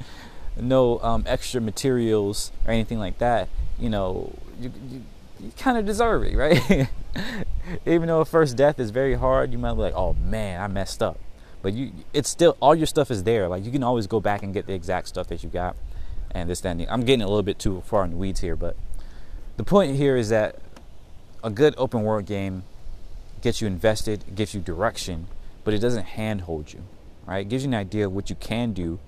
no 0.60 0.98
um, 1.00 1.24
extra 1.26 1.60
materials 1.60 2.50
or 2.66 2.72
anything 2.72 2.98
like 2.98 3.18
that, 3.18 3.48
you 3.78 3.88
know, 3.88 4.34
you, 4.60 4.72
you, 4.90 5.02
you 5.40 5.52
kind 5.56 5.78
of 5.78 5.86
deserve 5.86 6.24
it, 6.24 6.34
right? 6.36 6.88
Even 7.86 8.08
though 8.08 8.20
a 8.20 8.24
first 8.24 8.56
death 8.56 8.80
is 8.80 8.90
very 8.90 9.14
hard, 9.14 9.52
you 9.52 9.58
might 9.58 9.74
be 9.74 9.80
like, 9.80 9.94
oh 9.94 10.14
man, 10.14 10.60
I 10.60 10.66
messed 10.66 11.02
up. 11.02 11.18
But 11.68 11.74
you 11.74 11.92
it's 12.14 12.30
still 12.30 12.56
all 12.60 12.74
your 12.74 12.86
stuff 12.86 13.10
is 13.10 13.24
there. 13.24 13.46
Like 13.46 13.62
you 13.62 13.70
can 13.70 13.82
always 13.82 14.06
go 14.06 14.20
back 14.20 14.42
and 14.42 14.54
get 14.54 14.66
the 14.66 14.72
exact 14.72 15.06
stuff 15.06 15.26
that 15.26 15.44
you 15.44 15.50
got, 15.50 15.76
and 16.30 16.48
this 16.48 16.62
that. 16.62 16.70
And 16.70 16.86
I'm 16.88 17.04
getting 17.04 17.20
a 17.20 17.26
little 17.26 17.42
bit 17.42 17.58
too 17.58 17.82
far 17.84 18.04
in 18.04 18.12
the 18.12 18.16
weeds 18.16 18.40
here, 18.40 18.56
but 18.56 18.74
the 19.58 19.64
point 19.64 19.94
here 19.96 20.16
is 20.16 20.30
that 20.30 20.60
a 21.44 21.50
good 21.50 21.74
open 21.76 22.04
world 22.04 22.24
game 22.24 22.62
gets 23.42 23.60
you 23.60 23.66
invested, 23.66 24.34
gives 24.34 24.54
you 24.54 24.62
direction, 24.62 25.26
but 25.62 25.74
it 25.74 25.80
doesn't 25.80 26.06
handhold 26.06 26.72
you. 26.72 26.84
Right? 27.26 27.40
It 27.40 27.50
gives 27.50 27.64
you 27.64 27.68
an 27.68 27.74
idea 27.74 28.06
of 28.06 28.12
what 28.12 28.30
you 28.30 28.36
can 28.36 28.72
do, 28.72 28.98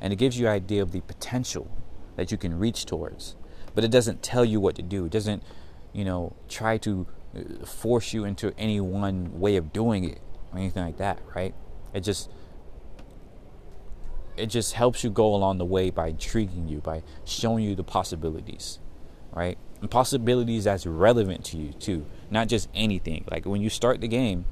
and 0.00 0.12
it 0.12 0.16
gives 0.16 0.40
you 0.40 0.48
an 0.48 0.54
idea 0.54 0.82
of 0.82 0.90
the 0.90 1.02
potential 1.02 1.70
that 2.16 2.32
you 2.32 2.36
can 2.36 2.58
reach 2.58 2.84
towards. 2.84 3.36
But 3.76 3.84
it 3.84 3.92
doesn't 3.92 4.24
tell 4.24 4.44
you 4.44 4.58
what 4.58 4.74
to 4.74 4.82
do. 4.82 5.04
It 5.04 5.12
doesn't, 5.12 5.44
you 5.92 6.04
know, 6.04 6.32
try 6.48 6.78
to 6.78 7.06
uh, 7.36 7.64
force 7.64 8.12
you 8.12 8.24
into 8.24 8.52
any 8.58 8.80
one 8.80 9.38
way 9.38 9.54
of 9.54 9.72
doing 9.72 10.02
it 10.02 10.20
or 10.52 10.58
anything 10.58 10.82
like 10.82 10.96
that, 10.96 11.20
right? 11.36 11.54
It 11.92 12.00
just 12.00 12.30
it 14.36 14.46
just 14.46 14.74
helps 14.74 15.02
you 15.02 15.10
go 15.10 15.34
along 15.34 15.58
the 15.58 15.64
way 15.64 15.90
by 15.90 16.08
intriguing 16.08 16.68
you, 16.68 16.78
by 16.78 17.02
showing 17.24 17.64
you 17.64 17.74
the 17.74 17.82
possibilities, 17.82 18.78
right? 19.32 19.58
And 19.80 19.90
possibilities 19.90 20.64
that's 20.64 20.86
relevant 20.86 21.44
to 21.46 21.56
you 21.56 21.72
too, 21.72 22.06
not 22.30 22.48
just 22.48 22.68
anything. 22.74 23.24
Like 23.30 23.46
when 23.46 23.60
you 23.60 23.70
start 23.70 24.00
the 24.00 24.08
game, 24.08 24.44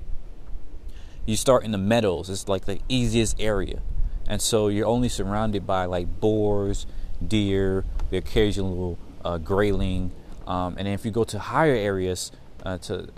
you 1.24 1.36
start 1.36 1.64
in 1.64 1.70
the 1.70 1.78
meadows. 1.78 2.28
It's 2.30 2.48
like 2.48 2.64
the 2.64 2.80
easiest 2.88 3.40
area, 3.40 3.80
and 4.28 4.40
so 4.40 4.68
you're 4.68 4.86
only 4.86 5.08
surrounded 5.08 5.66
by 5.66 5.84
like 5.84 6.20
boars, 6.20 6.86
deer, 7.26 7.84
the 8.10 8.16
occasional 8.16 8.98
uh, 9.24 9.38
grayling, 9.38 10.12
um, 10.46 10.76
and 10.78 10.86
if 10.86 11.04
you 11.04 11.10
go 11.10 11.24
to 11.24 11.38
higher 11.38 11.74
areas, 11.74 12.30
uh, 12.64 12.78
to 12.78 13.08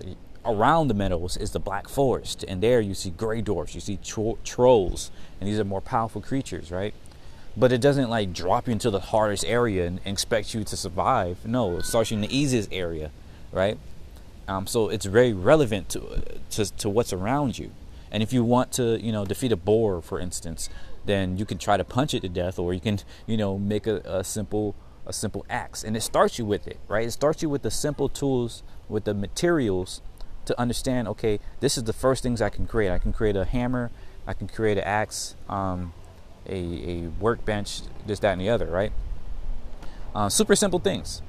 around 0.48 0.88
the 0.88 0.94
meadows 0.94 1.36
is 1.36 1.50
the 1.50 1.60
black 1.60 1.88
forest, 1.88 2.44
and 2.48 2.62
there 2.62 2.80
you 2.80 2.94
see 2.94 3.10
gray 3.10 3.42
dwarfs, 3.42 3.74
you 3.74 3.80
see 3.80 3.98
tro- 4.02 4.38
trolls, 4.42 5.10
and 5.40 5.48
these 5.48 5.60
are 5.60 5.64
more 5.64 5.80
powerful 5.80 6.20
creatures, 6.20 6.72
right? 6.72 6.94
But 7.56 7.70
it 7.72 7.80
doesn't 7.80 8.08
like 8.08 8.32
drop 8.32 8.66
you 8.66 8.72
into 8.72 8.90
the 8.90 9.00
hardest 9.00 9.44
area 9.44 9.86
and, 9.86 10.00
expect 10.04 10.54
you 10.54 10.64
to 10.64 10.76
survive. 10.76 11.44
No, 11.44 11.76
it 11.76 11.84
starts 11.84 12.10
you 12.10 12.16
in 12.16 12.22
the 12.22 12.36
easiest 12.36 12.72
area, 12.72 13.10
right? 13.52 13.78
Um, 14.46 14.66
so 14.66 14.88
it's 14.88 15.04
very 15.04 15.32
relevant 15.32 15.90
to, 15.90 16.22
to 16.50 16.64
to 16.78 16.88
what's 16.88 17.12
around 17.12 17.58
you. 17.58 17.70
And 18.10 18.22
if 18.22 18.32
you 18.32 18.42
want 18.42 18.72
to, 18.72 18.98
you 18.98 19.12
know, 19.12 19.26
defeat 19.26 19.52
a 19.52 19.56
boar, 19.56 20.00
for 20.00 20.18
instance, 20.18 20.70
then 21.04 21.36
you 21.36 21.44
can 21.44 21.58
try 21.58 21.76
to 21.76 21.84
punch 21.84 22.14
it 22.14 22.20
to 22.20 22.28
death, 22.28 22.58
or 22.58 22.72
you 22.72 22.80
can, 22.80 23.00
you 23.26 23.36
know, 23.36 23.58
make 23.58 23.86
a, 23.86 23.96
a 24.04 24.24
simple 24.24 24.74
a 25.06 25.12
simple 25.12 25.44
axe. 25.50 25.84
And 25.84 25.96
it 25.96 26.02
starts 26.02 26.38
you 26.38 26.46
with 26.46 26.66
it, 26.68 26.78
right? 26.88 27.06
It 27.06 27.12
starts 27.12 27.42
you 27.42 27.50
with 27.50 27.62
the 27.62 27.70
simple 27.70 28.08
tools, 28.08 28.62
with 28.88 29.04
the 29.04 29.14
materials 29.14 30.00
to 30.48 30.60
understand 30.60 31.06
okay 31.06 31.38
this 31.60 31.78
is 31.78 31.84
the 31.84 31.92
first 31.92 32.22
things 32.22 32.42
i 32.42 32.48
can 32.48 32.66
create. 32.66 32.90
I 32.90 32.98
can 32.98 33.12
create 33.12 33.36
a 33.36 33.44
hammer 33.44 33.90
i 34.26 34.32
can 34.32 34.48
create 34.48 34.78
an 34.78 34.84
axe 34.84 35.36
um, 35.48 35.92
a, 36.48 36.54
a 36.54 37.08
workbench 37.20 37.82
this 38.06 38.18
that 38.20 38.32
and 38.32 38.40
the 38.40 38.48
other 38.48 38.66
right? 38.66 38.92
Uh, 40.14 40.28
super 40.28 40.56
simple 40.56 40.78
things. 40.78 41.22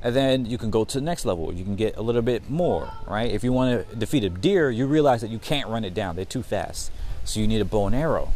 And 0.00 0.14
then 0.14 0.46
you 0.46 0.58
can 0.58 0.70
go 0.70 0.84
to 0.84 0.98
the 0.98 1.04
next 1.04 1.24
level. 1.24 1.52
You 1.52 1.64
can 1.64 1.76
get 1.76 1.96
a 1.96 2.02
little 2.02 2.22
bit 2.22 2.48
more 2.48 2.92
right? 3.06 3.30
If 3.30 3.42
you 3.42 3.52
want 3.52 3.88
to 3.88 3.96
defeat 3.96 4.24
a 4.24 4.30
deer 4.30 4.70
you 4.70 4.86
realize 4.86 5.20
that 5.20 5.30
you 5.30 5.38
can't 5.38 5.68
run 5.68 5.84
it 5.84 5.94
down. 5.94 6.16
They're 6.16 6.24
too 6.24 6.42
fast. 6.42 6.90
So 7.24 7.40
you 7.40 7.46
need 7.46 7.60
a 7.60 7.64
bow 7.64 7.86
and 7.86 7.96
arrow. 7.96 8.32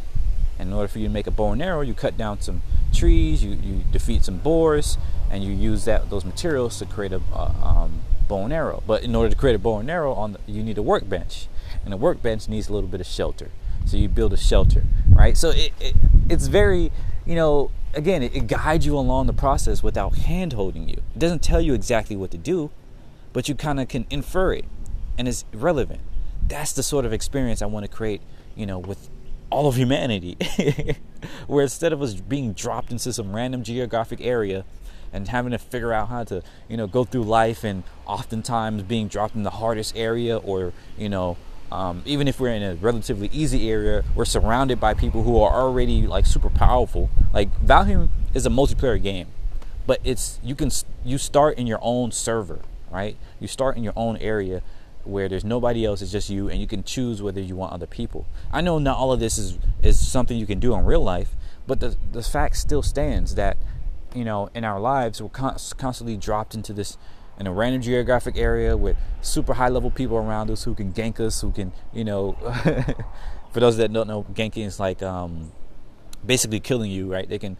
And 0.58 0.70
in 0.70 0.74
order 0.74 0.88
for 0.88 0.98
you 0.98 1.06
to 1.06 1.12
make 1.12 1.26
a 1.26 1.30
bow 1.30 1.52
and 1.52 1.62
arrow 1.62 1.82
you 1.82 1.94
cut 1.94 2.16
down 2.16 2.40
some 2.40 2.62
trees 2.92 3.44
you, 3.44 3.52
you 3.52 3.84
defeat 3.92 4.24
some 4.24 4.38
boars 4.38 4.98
and 5.30 5.44
you 5.44 5.52
use 5.52 5.84
that 5.84 6.10
those 6.10 6.24
materials 6.24 6.78
to 6.78 6.86
create 6.86 7.12
a, 7.12 7.20
um, 7.36 8.02
bow 8.28 8.44
and 8.44 8.52
arrow. 8.52 8.82
But 8.86 9.02
in 9.02 9.14
order 9.14 9.30
to 9.30 9.36
create 9.36 9.56
a 9.56 9.58
bow 9.58 9.78
and 9.78 9.90
arrow, 9.90 10.12
on 10.12 10.32
the, 10.32 10.40
you 10.46 10.62
need 10.62 10.78
a 10.78 10.82
workbench, 10.82 11.48
and 11.84 11.92
a 11.92 11.96
workbench 11.96 12.48
needs 12.48 12.68
a 12.68 12.72
little 12.72 12.88
bit 12.88 13.00
of 13.00 13.06
shelter. 13.06 13.50
So 13.86 13.96
you 13.96 14.08
build 14.08 14.32
a 14.32 14.36
shelter, 14.36 14.84
right? 15.08 15.36
So 15.36 15.50
it, 15.50 15.72
it 15.80 15.94
it's 16.28 16.46
very, 16.46 16.92
you 17.24 17.34
know, 17.34 17.70
again, 17.94 18.22
it, 18.22 18.34
it 18.34 18.46
guides 18.46 18.84
you 18.84 18.96
along 18.96 19.26
the 19.26 19.32
process 19.32 19.82
without 19.82 20.18
hand 20.18 20.52
holding 20.52 20.88
you. 20.88 21.02
It 21.14 21.18
doesn't 21.18 21.42
tell 21.42 21.60
you 21.60 21.74
exactly 21.74 22.16
what 22.16 22.30
to 22.32 22.38
do, 22.38 22.70
but 23.32 23.48
you 23.48 23.54
kind 23.54 23.80
of 23.80 23.88
can 23.88 24.06
infer 24.10 24.52
it, 24.52 24.66
and 25.16 25.26
it's 25.26 25.44
relevant. 25.52 26.00
That's 26.46 26.72
the 26.72 26.82
sort 26.82 27.04
of 27.04 27.12
experience 27.12 27.62
I 27.62 27.66
want 27.66 27.84
to 27.84 27.90
create, 27.90 28.22
you 28.54 28.66
know, 28.66 28.78
with 28.78 29.08
all 29.50 29.66
of 29.66 29.76
humanity, 29.76 30.36
where 31.46 31.62
instead 31.62 31.92
of 31.92 32.02
us 32.02 32.14
being 32.14 32.52
dropped 32.52 32.90
into 32.90 33.12
some 33.12 33.34
random 33.34 33.62
geographic 33.62 34.20
area 34.20 34.64
and 35.12 35.28
having 35.28 35.52
to 35.52 35.58
figure 35.58 35.92
out 35.92 36.08
how 36.08 36.24
to 36.24 36.42
you 36.68 36.76
know 36.76 36.86
go 36.86 37.04
through 37.04 37.22
life 37.22 37.64
and 37.64 37.82
oftentimes 38.06 38.82
being 38.82 39.08
dropped 39.08 39.34
in 39.34 39.42
the 39.42 39.50
hardest 39.50 39.96
area 39.96 40.36
or 40.38 40.72
you 40.96 41.08
know 41.08 41.36
um, 41.70 42.02
even 42.06 42.28
if 42.28 42.40
we're 42.40 42.54
in 42.54 42.62
a 42.62 42.74
relatively 42.76 43.28
easy 43.32 43.70
area 43.70 44.04
we're 44.14 44.24
surrounded 44.24 44.80
by 44.80 44.94
people 44.94 45.22
who 45.22 45.40
are 45.40 45.52
already 45.52 46.06
like 46.06 46.24
super 46.26 46.48
powerful. 46.48 47.10
Like 47.32 47.50
valheim 47.60 48.08
is 48.34 48.46
a 48.46 48.50
multiplayer 48.50 49.02
game 49.02 49.28
but 49.86 50.00
it's 50.04 50.38
you 50.42 50.54
can 50.54 50.70
you 51.04 51.18
start 51.18 51.58
in 51.58 51.66
your 51.66 51.78
own 51.82 52.10
server 52.12 52.60
right? 52.90 53.16
You 53.38 53.48
start 53.48 53.76
in 53.76 53.82
your 53.82 53.92
own 53.96 54.16
area 54.16 54.62
where 55.04 55.28
there's 55.28 55.44
nobody 55.44 55.84
else 55.84 56.00
it's 56.02 56.12
just 56.12 56.30
you 56.30 56.48
and 56.48 56.60
you 56.60 56.66
can 56.66 56.82
choose 56.82 57.22
whether 57.22 57.40
you 57.40 57.54
want 57.54 57.72
other 57.72 57.86
people. 57.86 58.26
I 58.52 58.60
know 58.60 58.78
not 58.78 58.96
all 58.96 59.12
of 59.12 59.20
this 59.20 59.38
is 59.38 59.58
is 59.82 59.98
something 59.98 60.36
you 60.36 60.46
can 60.46 60.58
do 60.58 60.74
in 60.74 60.84
real 60.84 61.02
life 61.02 61.30
but 61.66 61.80
the 61.80 61.96
the 62.12 62.22
fact 62.22 62.56
still 62.56 62.82
stands 62.82 63.34
that 63.34 63.56
you 64.14 64.24
know, 64.24 64.50
in 64.54 64.64
our 64.64 64.80
lives, 64.80 65.20
we're 65.22 65.28
constantly 65.28 66.16
dropped 66.16 66.54
into 66.54 66.72
this 66.72 66.96
in 67.38 67.46
a 67.46 67.52
random 67.52 67.80
geographic 67.80 68.36
area 68.36 68.76
with 68.76 68.96
super 69.20 69.54
high 69.54 69.68
level 69.68 69.90
people 69.90 70.16
around 70.16 70.50
us 70.50 70.64
who 70.64 70.74
can 70.74 70.92
gank 70.92 71.20
us, 71.20 71.40
who 71.40 71.52
can, 71.52 71.72
you 71.92 72.04
know, 72.04 72.32
for 73.52 73.60
those 73.60 73.76
that 73.76 73.92
don't 73.92 74.08
know, 74.08 74.24
ganking 74.34 74.66
is 74.66 74.80
like 74.80 75.02
um, 75.02 75.52
basically 76.24 76.60
killing 76.60 76.90
you, 76.90 77.10
right? 77.12 77.28
They 77.28 77.38
can 77.38 77.56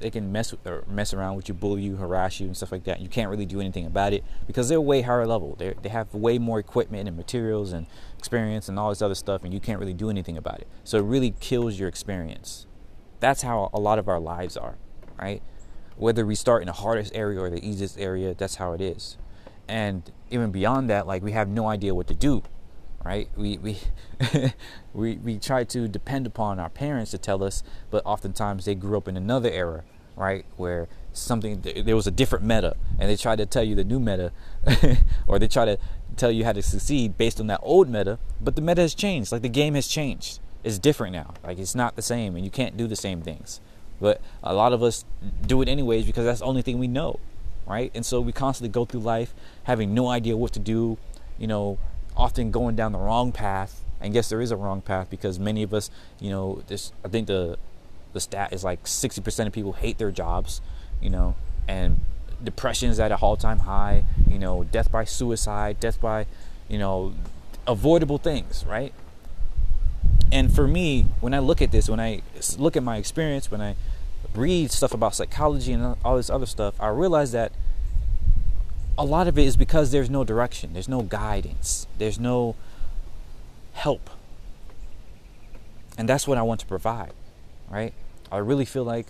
they 0.00 0.10
can 0.10 0.32
mess 0.32 0.52
or 0.64 0.82
mess 0.88 1.14
around 1.14 1.36
with 1.36 1.48
you, 1.48 1.54
bully 1.54 1.82
you, 1.82 1.96
harass 1.96 2.40
you, 2.40 2.46
and 2.46 2.56
stuff 2.56 2.72
like 2.72 2.84
that. 2.84 3.00
You 3.00 3.08
can't 3.08 3.30
really 3.30 3.46
do 3.46 3.60
anything 3.60 3.86
about 3.86 4.12
it 4.12 4.24
because 4.46 4.68
they're 4.68 4.80
way 4.80 5.02
higher 5.02 5.26
level. 5.26 5.54
They 5.56 5.74
they 5.82 5.88
have 5.88 6.12
way 6.14 6.38
more 6.38 6.58
equipment 6.58 7.06
and 7.06 7.16
materials 7.16 7.72
and 7.72 7.86
experience 8.18 8.68
and 8.68 8.78
all 8.78 8.88
this 8.88 9.02
other 9.02 9.14
stuff, 9.14 9.44
and 9.44 9.54
you 9.54 9.60
can't 9.60 9.78
really 9.78 9.94
do 9.94 10.10
anything 10.10 10.36
about 10.36 10.60
it. 10.60 10.68
So 10.84 10.98
it 10.98 11.02
really 11.02 11.34
kills 11.38 11.78
your 11.78 11.88
experience. 11.88 12.66
That's 13.20 13.42
how 13.42 13.70
a 13.72 13.78
lot 13.78 14.00
of 14.00 14.08
our 14.08 14.18
lives 14.18 14.56
are, 14.56 14.78
right? 15.16 15.42
Whether 16.02 16.26
we 16.26 16.34
start 16.34 16.62
in 16.62 16.66
the 16.66 16.72
hardest 16.72 17.14
area 17.14 17.40
or 17.40 17.48
the 17.48 17.64
easiest 17.64 17.96
area, 17.98 18.34
that's 18.34 18.56
how 18.56 18.72
it 18.72 18.80
is. 18.80 19.16
And 19.68 20.10
even 20.30 20.50
beyond 20.50 20.90
that, 20.90 21.06
like 21.06 21.22
we 21.22 21.30
have 21.32 21.48
no 21.48 21.68
idea 21.68 21.94
what 21.94 22.08
to 22.08 22.14
do, 22.14 22.42
right? 23.04 23.28
We 23.36 23.58
we 23.58 23.78
we 24.92 25.16
we 25.18 25.38
try 25.38 25.62
to 25.62 25.86
depend 25.86 26.26
upon 26.26 26.58
our 26.58 26.68
parents 26.68 27.12
to 27.12 27.18
tell 27.18 27.44
us, 27.44 27.62
but 27.90 28.02
oftentimes 28.04 28.64
they 28.64 28.74
grew 28.74 28.96
up 28.96 29.06
in 29.06 29.16
another 29.16 29.48
era, 29.48 29.84
right, 30.16 30.44
where 30.56 30.88
something 31.12 31.60
there 31.60 31.94
was 31.94 32.08
a 32.08 32.10
different 32.10 32.44
meta, 32.44 32.74
and 32.98 33.08
they 33.08 33.16
try 33.16 33.36
to 33.36 33.46
tell 33.46 33.62
you 33.62 33.76
the 33.76 33.84
new 33.84 34.00
meta, 34.00 34.32
or 35.28 35.38
they 35.38 35.48
try 35.48 35.64
to 35.64 35.78
tell 36.16 36.32
you 36.32 36.44
how 36.44 36.52
to 36.52 36.62
succeed 36.62 37.16
based 37.16 37.38
on 37.38 37.46
that 37.46 37.60
old 37.62 37.88
meta, 37.88 38.18
but 38.40 38.56
the 38.56 38.62
meta 38.62 38.82
has 38.82 38.94
changed. 38.94 39.30
Like 39.30 39.42
the 39.42 39.48
game 39.48 39.74
has 39.74 39.86
changed. 39.86 40.40
It's 40.64 40.80
different 40.80 41.12
now. 41.12 41.34
Like 41.44 41.58
it's 41.58 41.76
not 41.76 41.94
the 41.94 42.02
same, 42.02 42.34
and 42.34 42.44
you 42.44 42.50
can't 42.50 42.76
do 42.76 42.88
the 42.88 42.96
same 42.96 43.22
things. 43.22 43.60
But 44.02 44.20
a 44.42 44.52
lot 44.52 44.72
of 44.72 44.82
us 44.82 45.04
do 45.46 45.62
it 45.62 45.68
anyways 45.68 46.04
because 46.04 46.24
that's 46.24 46.40
the 46.40 46.44
only 46.44 46.60
thing 46.60 46.80
we 46.80 46.88
know, 46.88 47.20
right? 47.66 47.92
And 47.94 48.04
so 48.04 48.20
we 48.20 48.32
constantly 48.32 48.72
go 48.72 48.84
through 48.84 49.00
life 49.00 49.32
having 49.62 49.94
no 49.94 50.08
idea 50.08 50.36
what 50.36 50.52
to 50.54 50.58
do, 50.58 50.98
you 51.38 51.46
know, 51.46 51.78
often 52.16 52.50
going 52.50 52.74
down 52.74 52.90
the 52.90 52.98
wrong 52.98 53.30
path. 53.30 53.84
And 54.00 54.12
yes, 54.12 54.28
there 54.28 54.40
is 54.40 54.50
a 54.50 54.56
wrong 54.56 54.80
path 54.80 55.08
because 55.08 55.38
many 55.38 55.62
of 55.62 55.72
us, 55.72 55.88
you 56.18 56.30
know, 56.30 56.62
this 56.66 56.92
I 57.04 57.08
think 57.08 57.28
the 57.28 57.56
the 58.12 58.20
stat 58.20 58.52
is 58.52 58.64
like 58.64 58.84
60% 58.84 59.46
of 59.46 59.52
people 59.52 59.72
hate 59.72 59.98
their 59.98 60.10
jobs, 60.10 60.60
you 61.00 61.08
know, 61.08 61.34
and 61.66 62.00
depression 62.42 62.90
is 62.90 63.00
at 63.00 63.12
a 63.12 63.16
all-time 63.16 63.60
high, 63.60 64.04
you 64.28 64.38
know, 64.38 64.64
death 64.64 64.90
by 64.90 65.04
suicide, 65.04 65.80
death 65.80 66.00
by, 66.00 66.26
you 66.68 66.78
know, 66.78 67.14
avoidable 67.66 68.18
things, 68.18 68.66
right? 68.66 68.92
And 70.32 70.52
for 70.52 70.66
me, 70.66 71.06
when 71.20 71.34
I 71.34 71.38
look 71.38 71.60
at 71.62 71.72
this, 71.72 71.88
when 71.88 72.00
I 72.00 72.22
look 72.56 72.76
at 72.76 72.82
my 72.82 72.96
experience, 72.96 73.50
when 73.50 73.60
I 73.60 73.76
read 74.34 74.70
stuff 74.70 74.94
about 74.94 75.14
psychology 75.14 75.72
and 75.72 75.96
all 76.04 76.16
this 76.16 76.30
other 76.30 76.46
stuff, 76.46 76.74
I 76.80 76.88
realize 76.88 77.32
that 77.32 77.52
a 78.96 79.04
lot 79.04 79.26
of 79.26 79.38
it 79.38 79.46
is 79.46 79.56
because 79.56 79.90
there's 79.90 80.10
no 80.10 80.24
direction, 80.24 80.72
there's 80.72 80.88
no 80.88 81.02
guidance, 81.02 81.86
there's 81.98 82.18
no 82.18 82.56
help. 83.72 84.10
And 85.96 86.08
that's 86.08 86.26
what 86.26 86.38
I 86.38 86.42
want 86.42 86.60
to 86.60 86.66
provide, 86.66 87.12
right? 87.70 87.92
I 88.30 88.38
really 88.38 88.64
feel 88.64 88.84
like 88.84 89.06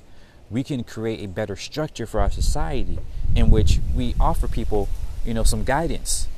we 0.51 0.62
can 0.62 0.85
create 0.85 1.22
a 1.22 1.29
better 1.29 1.57
structure 1.57 2.07
for 2.07 2.20
our 2.20 2.31
society 2.31 2.98
in 3.35 3.51
which 3.51 3.81
we 3.94 4.14
offer 4.20 4.46
people, 4.46 4.88
you 5.25 5.33
know, 5.33 5.44
some 5.44 5.64
guidance. 5.64 6.29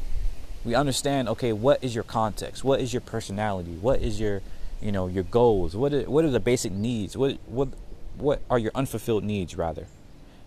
We 0.64 0.74
understand, 0.74 1.28
okay, 1.28 1.52
what 1.52 1.82
is 1.82 1.94
your 1.94 2.04
context? 2.04 2.64
What 2.64 2.80
is 2.80 2.92
your 2.92 3.00
personality? 3.00 3.76
What 3.80 4.00
is 4.00 4.20
your, 4.20 4.40
you 4.80 4.92
know, 4.92 5.08
your 5.08 5.24
goals? 5.24 5.76
What 5.76 5.92
are, 5.92 6.02
what 6.02 6.24
are 6.24 6.30
the 6.30 6.40
basic 6.40 6.72
needs? 6.72 7.16
What 7.16 7.38
what 7.46 7.68
what 8.16 8.42
are 8.48 8.58
your 8.58 8.72
unfulfilled 8.74 9.24
needs 9.24 9.56
rather? 9.56 9.86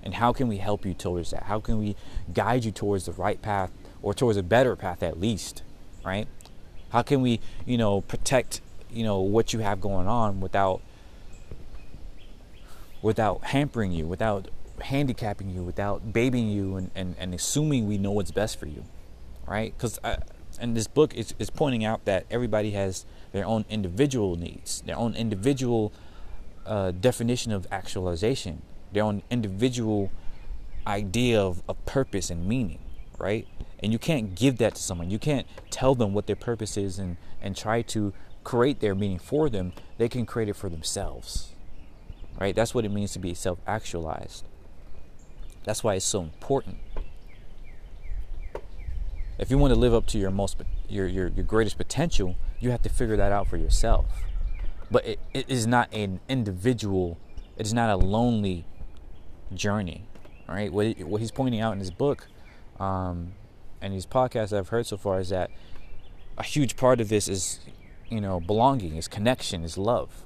And 0.04 0.16
how 0.16 0.32
can 0.32 0.48
we 0.48 0.58
help 0.58 0.86
you 0.86 0.94
towards 0.94 1.32
that? 1.32 1.44
How 1.44 1.60
can 1.60 1.80
we 1.80 1.96
guide 2.34 2.64
you 2.64 2.72
towards 2.72 3.06
the 3.06 3.12
right 3.12 3.42
path 3.42 3.72
or 4.02 4.14
towards 4.14 4.38
a 4.38 4.44
better 4.44 4.76
path 4.76 5.04
at 5.04 5.20
least 5.20 5.64
right? 6.08 6.28
How 6.90 7.02
can 7.02 7.22
we 7.22 7.40
you 7.66 7.78
know 7.78 8.02
protect 8.02 8.62
you 8.90 9.04
know 9.04 9.20
what 9.20 9.54
you 9.54 9.60
have 9.60 9.82
going 9.82 10.08
on 10.08 10.40
without 10.40 10.82
without 13.02 13.44
hampering 13.44 13.92
you, 13.92 14.06
without 14.08 14.48
handicapping 14.82 15.50
you, 15.50 15.62
without 15.62 16.14
babying 16.14 16.50
you, 16.50 16.76
and, 16.78 16.90
and, 16.96 17.16
and 17.20 17.34
assuming 17.34 17.88
we 17.88 17.98
know 17.98 18.12
what's 18.12 18.32
best 18.32 18.60
for 18.60 18.66
you, 18.66 18.84
right? 19.46 19.74
Because 19.78 20.00
uh, 20.04 20.18
and 20.60 20.76
this 20.76 20.88
book 20.88 21.14
is, 21.14 21.36
is 21.38 21.50
pointing 21.50 21.86
out 21.86 22.06
that 22.06 22.26
everybody 22.32 22.72
has 22.72 23.06
their 23.34 23.46
own 23.46 23.66
individual 23.70 24.36
needs, 24.36 24.82
their 24.82 24.98
own 24.98 25.14
individual 25.14 25.92
definition 26.92 27.52
of 27.52 27.68
actualization, 27.72 28.62
their 28.92 29.04
own 29.04 29.24
individual 29.30 30.12
idea 30.86 31.42
of, 31.42 31.62
of 31.68 31.84
purpose 31.86 32.30
and 32.30 32.48
meaning, 32.48 32.80
right? 33.18 33.48
And 33.80 33.92
you 33.92 34.00
can't 34.00 34.36
give 34.36 34.58
that 34.58 34.76
to 34.76 34.82
someone. 34.82 35.10
You 35.10 35.20
can't 35.20 35.48
tell 35.70 35.96
them 35.96 36.14
what 36.14 36.28
their 36.28 36.36
purpose 36.36 36.78
is 36.78 36.98
and, 37.00 37.18
and 37.42 37.56
try 37.56 37.82
to 37.84 38.14
create 38.44 38.80
their 38.80 38.96
meaning 38.96 39.20
for 39.20 39.50
them. 39.50 39.74
They 39.98 40.10
can 40.10 40.26
create 40.26 40.50
it 40.50 40.56
for 40.56 40.70
themselves, 40.70 41.50
right? 42.40 42.56
That's 42.56 42.74
what 42.74 42.86
it 42.86 42.92
means 42.92 43.12
to 43.14 43.20
be 43.20 43.34
self 43.34 43.60
actualized. 43.68 44.46
That's 45.66 45.84
why 45.84 45.96
it's 45.96 46.06
so 46.06 46.22
important. 46.22 46.78
If 49.38 49.52
you 49.52 49.58
want 49.58 49.74
to 49.74 49.80
live 49.80 49.94
up 49.94 50.08
to 50.08 50.18
your 50.18 50.32
most 50.32 50.58
your, 50.90 51.08
your, 51.08 51.28
your 51.28 51.44
greatest 51.44 51.78
potential, 51.78 52.36
you 52.60 52.72
have 52.72 52.82
to 52.84 52.90
figure 52.90 53.18
that 53.18 53.32
out 53.32 53.48
for 53.48 53.58
yourself. 53.58 54.06
But 54.90 55.06
it, 55.06 55.20
it 55.34 55.50
is 55.50 55.68
not 55.68 55.94
an 55.94 56.20
individual, 56.30 57.18
it 57.58 57.66
is 57.66 57.74
not 57.74 57.90
a 57.90 57.98
lonely 57.98 58.66
journey. 59.54 60.06
Right? 60.48 60.72
What, 60.72 60.98
what 61.00 61.20
he's 61.20 61.32
pointing 61.32 61.60
out 61.60 61.74
in 61.74 61.80
his 61.80 61.92
book 61.92 62.28
um, 62.80 63.34
and 63.82 63.94
these 63.94 64.06
podcasts 64.06 64.58
I've 64.58 64.70
heard 64.70 64.86
so 64.86 64.98
far 64.98 65.20
is 65.20 65.30
that 65.30 65.52
a 66.38 66.44
huge 66.44 66.78
part 66.78 67.02
of 67.02 67.10
this 67.10 67.28
is, 67.28 67.60
you 68.10 68.22
know, 68.22 68.40
belonging, 68.40 68.96
is 68.96 69.08
connection, 69.08 69.64
is 69.64 69.78
love. 69.78 70.24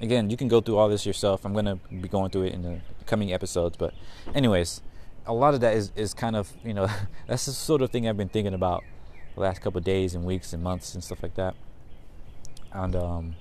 Again, 0.00 0.30
you 0.30 0.36
can 0.36 0.48
go 0.48 0.60
through 0.60 0.76
all 0.76 0.88
this 0.88 1.04
yourself. 1.04 1.44
I'm 1.44 1.52
going 1.52 1.66
to 1.66 1.76
be 1.76 2.08
going 2.08 2.30
through 2.30 2.44
it 2.44 2.54
in 2.54 2.62
the 2.62 2.80
coming 3.06 3.32
episodes. 3.32 3.76
But, 3.76 3.92
anyways, 4.34 4.82
a 5.26 5.34
lot 5.34 5.52
of 5.52 5.60
that 5.60 5.74
is, 5.74 5.92
is 5.94 6.14
kind 6.14 6.36
of, 6.36 6.52
you 6.64 6.72
know, 6.72 6.88
that's 7.26 7.46
the 7.46 7.52
sort 7.52 7.82
of 7.82 7.90
thing 7.90 8.08
I've 8.08 8.16
been 8.16 8.28
thinking 8.28 8.54
about 8.54 8.82
the 9.34 9.40
last 9.40 9.60
couple 9.60 9.80
days 9.80 10.14
and 10.14 10.24
weeks 10.24 10.52
and 10.52 10.62
months 10.62 10.94
and 10.94 11.04
stuff 11.04 11.22
like 11.22 11.34
that. 11.34 11.54
And, 12.72 12.94
um, 12.96 13.36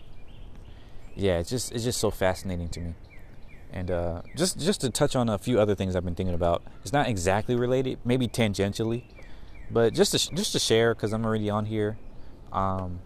yeah, 1.16 1.40
it's 1.40 1.50
just, 1.50 1.72
it's 1.72 1.84
just 1.84 2.00
so 2.00 2.12
fascinating 2.12 2.70
to 2.70 2.80
me. 2.80 2.96
And 3.72 3.92
uh, 3.92 4.22
just 4.36 4.60
just 4.60 4.82
to 4.82 4.90
touch 4.90 5.16
on 5.16 5.30
a 5.30 5.38
few 5.38 5.60
other 5.60 5.76
things 5.76 5.96
I've 5.96 6.04
been 6.04 6.16
thinking 6.16 6.34
about. 6.34 6.64
It's 6.82 6.92
not 6.92 7.08
exactly 7.08 7.56
related, 7.56 8.00
maybe 8.04 8.28
tangentially, 8.28 9.04
but 9.70 9.94
just 9.94 10.12
to 10.14 10.36
just 10.36 10.54
to 10.54 10.60
share 10.60 10.96
because 10.96 11.14
I'm 11.14 11.24
already 11.24 11.52
on 11.52 11.66
here. 11.66 11.98
Um, 12.52 13.00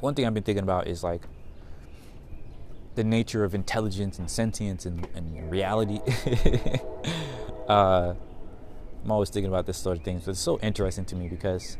one 0.00 0.14
thing 0.14 0.26
I've 0.26 0.34
been 0.34 0.42
thinking 0.42 0.64
about 0.64 0.88
is 0.88 1.04
like 1.04 1.22
the 2.96 3.04
nature 3.04 3.44
of 3.44 3.54
intelligence 3.54 4.18
and 4.18 4.28
sentience 4.28 4.84
and, 4.84 5.06
and 5.14 5.48
reality. 5.48 6.00
uh, 7.68 8.14
I'm 9.04 9.10
always 9.10 9.30
thinking 9.30 9.48
about 9.48 9.66
this 9.66 9.78
sort 9.78 9.98
of 9.98 10.04
things, 10.04 10.24
but 10.24 10.32
it's 10.32 10.40
so 10.40 10.58
interesting 10.58 11.04
to 11.04 11.14
me 11.16 11.28
because 11.28 11.76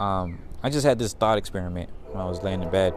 um, 0.00 0.40
I 0.64 0.70
just 0.70 0.84
had 0.84 0.98
this 0.98 1.12
thought 1.12 1.38
experiment 1.38 1.90
when 2.12 2.22
I 2.22 2.28
was 2.28 2.42
laying 2.42 2.62
in 2.62 2.70
bed. 2.70 2.94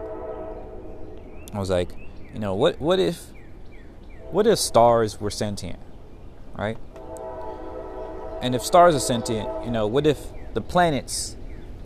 I 1.54 1.60
was 1.60 1.70
like, 1.70 1.90
you 2.34 2.40
know, 2.40 2.56
what 2.56 2.80
what 2.82 3.00
if 3.00 3.28
what 4.32 4.48
if 4.48 4.58
stars 4.58 5.22
were 5.22 5.30
sentient, 5.30 5.80
right? 6.58 6.78
And 8.42 8.56
if 8.56 8.64
stars 8.64 8.96
are 8.96 9.00
sentient, 9.00 9.48
you 9.64 9.72
know, 9.72 9.88
what 9.88 10.08
if 10.08 10.20
the 10.54 10.62
planets 10.62 11.38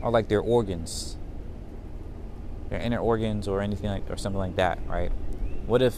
are 0.01 0.09
like 0.09 0.27
their 0.29 0.39
organs, 0.39 1.17
their 2.69 2.79
inner 2.79 2.99
organs, 2.99 3.47
or 3.47 3.61
anything 3.61 3.89
like, 3.89 4.09
or 4.09 4.17
something 4.17 4.39
like 4.39 4.55
that, 4.55 4.79
right? 4.87 5.11
What 5.65 5.81
if 5.81 5.95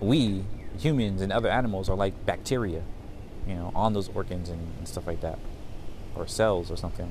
we, 0.00 0.44
humans 0.78 1.20
and 1.20 1.30
other 1.30 1.48
animals, 1.48 1.88
are 1.88 1.96
like 1.96 2.26
bacteria, 2.26 2.82
you 3.46 3.54
know, 3.54 3.70
on 3.74 3.92
those 3.92 4.08
organs 4.08 4.48
and, 4.48 4.72
and 4.78 4.88
stuff 4.88 5.06
like 5.06 5.20
that, 5.20 5.38
or 6.16 6.26
cells 6.26 6.70
or 6.70 6.76
something? 6.76 7.10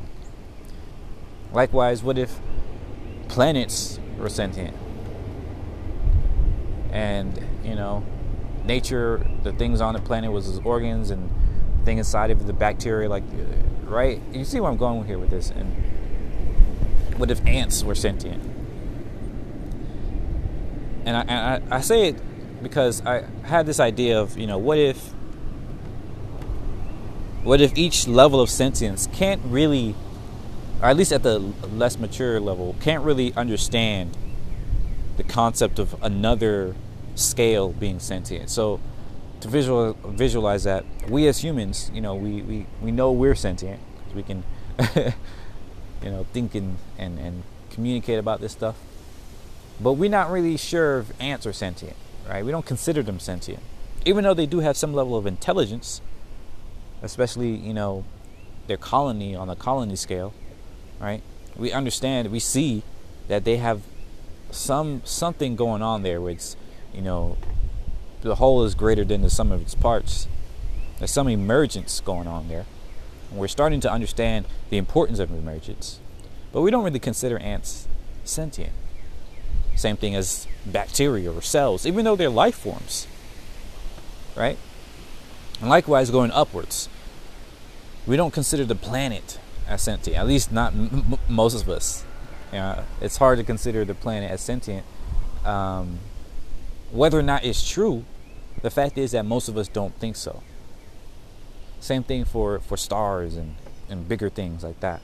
Likewise, 1.54 2.04
what 2.04 2.18
if 2.18 2.40
planets 3.30 4.00
were 4.18 4.28
sentient? 4.30 4.76
And, 6.92 7.42
you 7.64 7.76
know, 7.76 8.04
nature, 8.66 9.26
the 9.44 9.54
things 9.54 9.80
on 9.80 9.94
the 9.94 10.02
planet 10.02 10.32
was 10.32 10.46
his 10.46 10.60
organs 10.60 11.12
and 11.12 11.32
thing 11.86 11.98
inside 11.98 12.32
of 12.32 12.46
the 12.46 12.54
bacteria, 12.54 13.08
like, 13.08 13.24
uh, 13.24 13.90
right? 13.90 14.22
You 14.34 14.44
see 14.44 14.60
where 14.60 14.70
I'm 14.70 14.78
going 14.78 15.06
here 15.06 15.18
with 15.18 15.30
this? 15.30 15.50
And 15.50 15.72
what 17.18 17.32
if 17.32 17.46
ants 17.46 17.84
were 17.84 17.96
sentient? 17.96 18.44
and 21.10 21.18
I, 21.18 21.22
and 21.22 21.74
I, 21.74 21.78
I 21.78 21.82
say 21.82 22.10
it 22.10 22.64
because 22.64 23.06
I 23.06 23.24
had 23.44 23.66
this 23.66 23.80
idea 23.80 24.20
of 24.20 24.38
you 24.38 24.46
know 24.48 24.58
what 24.58 24.78
if 24.78 25.12
what 27.44 27.62
if 27.62 27.76
each 27.78 28.08
level 28.08 28.42
of 28.42 28.50
sentience 28.50 29.08
can't 29.14 29.42
really 29.46 29.96
or 30.82 30.86
at 30.86 30.98
least 30.98 31.12
at 31.12 31.24
the 31.24 31.40
less 31.40 31.98
mature 31.98 32.40
level 32.40 32.76
can't 32.82 33.04
really 33.04 33.34
understand 33.34 34.16
the 35.18 35.24
concept 35.24 35.80
of 35.80 36.02
another 36.02 36.76
scale 37.16 37.70
being 37.70 38.00
sentient 38.00 38.50
so 38.50 38.80
to 39.42 39.48
visual, 39.48 39.94
visualize 40.06 40.64
that 40.64 40.86
we 41.10 41.28
as 41.28 41.40
humans 41.40 41.92
you 41.94 42.02
know 42.02 42.16
we, 42.16 42.42
we, 42.42 42.66
we 42.82 42.92
know 42.92 43.12
we're 43.12 43.36
sentient 43.36 43.80
we 44.16 44.24
can 44.24 44.44
you 44.96 46.10
know 46.10 46.26
think 46.34 46.56
and, 46.56 46.78
and, 46.98 47.20
and 47.20 47.44
communicate 47.70 48.20
about 48.20 48.40
this 48.40 48.52
stuff 48.52 48.76
but 49.80 49.94
we're 49.94 50.10
not 50.10 50.30
really 50.30 50.58
sure 50.58 51.00
if 51.00 51.22
ants 51.22 51.46
are 51.46 51.54
sentient, 51.54 51.96
right? 52.28 52.44
We 52.44 52.52
don't 52.52 52.66
consider 52.66 53.02
them 53.02 53.20
sentient. 53.20 53.64
Even 54.06 54.24
though 54.24 54.34
they 54.34 54.46
do 54.46 54.60
have 54.60 54.76
some 54.76 54.94
level 54.94 55.16
of 55.16 55.26
intelligence, 55.26 56.02
especially, 57.02 57.52
you 57.52 57.74
know, 57.74 58.04
their 58.68 58.78
colony 58.78 59.36
on 59.36 59.48
the 59.48 59.56
colony 59.56 59.96
scale, 59.96 60.34
right? 61.00 61.22
We 61.56 61.72
understand, 61.72 62.32
we 62.32 62.40
see 62.40 62.84
that 63.28 63.44
they 63.44 63.58
have 63.58 63.82
some 64.52 65.02
something 65.06 65.56
going 65.56 65.82
on 65.82 66.02
there 66.02 66.20
which, 66.20 66.56
you 66.94 67.02
know, 67.02 67.38
the 68.22 68.36
whole 68.36 68.64
is 68.64 68.76
greater 68.76 69.06
than 69.06 69.22
the 69.22 69.30
sum 69.30 69.52
of 69.52 69.62
its 69.62 69.76
parts. 69.76 70.28
There's 70.98 71.12
some 71.12 71.28
emergence 71.28 72.02
going 72.02 72.28
on 72.28 72.50
there. 72.50 72.66
And 73.30 73.40
we're 73.40 73.48
starting 73.48 73.80
to 73.82 73.92
understand 73.92 74.46
the 74.70 74.78
importance 74.78 75.20
of 75.20 75.32
emergence. 75.32 76.00
But 76.52 76.62
we 76.62 76.72
don't 76.72 76.84
really 76.84 77.00
consider 77.00 77.38
ants 77.40 77.88
sentient. 78.26 78.74
Same 79.76 79.96
thing 79.96 80.16
as 80.16 80.48
bacteria 80.66 81.32
or 81.32 81.42
cells, 81.42 81.86
even 81.86 82.04
though 82.04 82.16
they're 82.16 82.30
life 82.30 82.56
forms. 82.56 83.08
Right? 84.36 84.58
And 85.62 85.70
likewise, 85.70 86.12
going 86.12 86.32
upwards, 86.32 86.90
we 88.06 88.18
don't 88.18 88.34
consider 88.34 88.66
the 88.66 88.76
planet 88.76 89.40
as 89.70 89.82
sentient, 89.82 90.18
at 90.18 90.28
least 90.28 90.52
not 90.52 90.74
m- 90.74 91.18
most 91.30 91.62
of 91.62 91.70
us. 91.70 92.04
You 92.52 92.58
know, 92.58 92.84
it's 93.00 93.18
hard 93.18 93.38
to 93.38 93.44
consider 93.44 93.86
the 93.86 93.94
planet 93.94 94.32
as 94.32 94.42
sentient. 94.42 94.86
Um, 95.46 96.00
whether 96.92 97.20
or 97.20 97.24
not 97.24 97.46
it's 97.46 97.68
true, 97.70 98.04
the 98.64 98.72
fact 98.72 98.98
is 98.98 99.12
that 99.12 99.26
most 99.26 99.48
of 99.48 99.58
us 99.58 99.68
don't 99.68 99.94
think 100.00 100.16
so. 100.16 100.42
Same 101.80 102.04
thing 102.04 102.26
for, 102.26 102.60
for 102.60 102.76
stars 102.76 103.36
and, 103.36 103.56
and 103.88 104.08
bigger 104.08 104.30
things 104.30 104.64
like 104.64 104.80
that. 104.80 105.02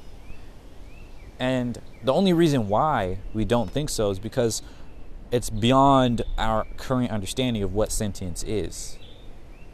And 1.40 1.80
the 2.04 2.12
only 2.12 2.34
reason 2.34 2.68
why 2.68 3.20
we 3.34 3.46
don't 3.46 3.70
think 3.70 3.90
so 3.90 4.10
is 4.10 4.20
because 4.20 4.62
it's 5.32 5.50
beyond 5.50 6.24
our 6.38 6.66
current 6.78 7.12
understanding 7.12 7.62
of 7.62 7.74
what 7.74 7.92
sentience 7.92 8.44
is. 8.44 8.98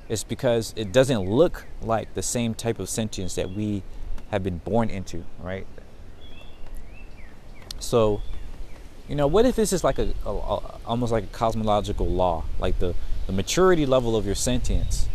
It's 0.09 0.23
because 0.23 0.73
it 0.75 0.91
doesn't 0.91 1.21
look 1.21 1.65
like 1.81 2.13
the 2.13 2.21
same 2.21 2.53
type 2.53 2.79
of 2.79 2.89
sentience 2.89 3.35
that 3.35 3.51
we 3.51 3.83
have 4.31 4.43
been 4.43 4.57
born 4.59 4.89
into, 4.89 5.23
right? 5.39 5.67
So, 7.79 8.21
you 9.07 9.15
know, 9.15 9.27
what 9.27 9.45
if 9.45 9.55
this 9.55 9.73
is 9.73 9.83
like 9.83 9.99
a, 9.99 10.13
a, 10.25 10.29
a 10.29 10.79
almost 10.85 11.11
like 11.11 11.25
a 11.25 11.27
cosmological 11.27 12.07
law, 12.07 12.45
like 12.59 12.79
the 12.79 12.95
the 13.27 13.33
maturity 13.33 13.85
level 13.85 14.15
of 14.15 14.25
your 14.25 14.35
sentience 14.35 15.07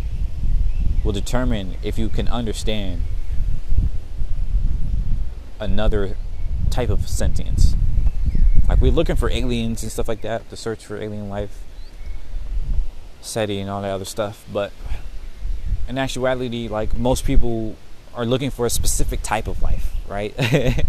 will 1.04 1.12
determine 1.12 1.76
if 1.82 1.98
you 1.98 2.08
can 2.08 2.28
understand 2.28 3.02
another 5.58 6.16
type 6.70 6.90
of 6.90 7.08
sentience. 7.08 7.74
Like 8.68 8.80
we're 8.80 8.92
looking 8.92 9.16
for 9.16 9.30
aliens 9.30 9.82
and 9.82 9.90
stuff 9.90 10.08
like 10.08 10.20
that, 10.22 10.50
the 10.50 10.56
search 10.56 10.84
for 10.84 10.96
alien 10.96 11.28
life, 11.28 11.62
SETI 13.22 13.60
and 13.60 13.70
all 13.70 13.82
that 13.82 13.90
other 13.90 14.04
stuff. 14.04 14.44
But 14.52 14.72
in 15.88 15.96
actuality, 15.96 16.68
like 16.68 16.98
most 16.98 17.24
people 17.24 17.76
are 18.16 18.24
looking 18.24 18.50
for 18.50 18.66
a 18.66 18.70
specific 18.70 19.22
type 19.22 19.46
of 19.46 19.62
life, 19.62 19.92
right? 20.08 20.34
the 20.36 20.84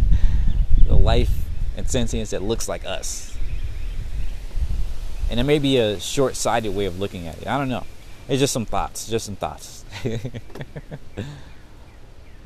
life 0.90 1.46
and 1.76 1.90
sentience 1.90 2.32
that 2.32 2.42
looks 2.42 2.70
like 2.70 2.86
us. 2.86 3.38
And 5.30 5.40
it 5.40 5.44
may 5.44 5.60
be 5.60 5.78
a 5.78 6.00
short-sighted 6.00 6.74
way 6.74 6.86
of 6.86 7.00
looking 7.00 7.28
at 7.28 7.42
it. 7.42 7.48
I 7.48 7.58
don't 7.58 7.70
know. 7.70 7.84
It's 8.30 8.40
just 8.40 8.54
some 8.54 8.66
thoughts, 8.66 9.08
just 9.08 9.26
some 9.26 9.36
thoughts. 9.36 9.84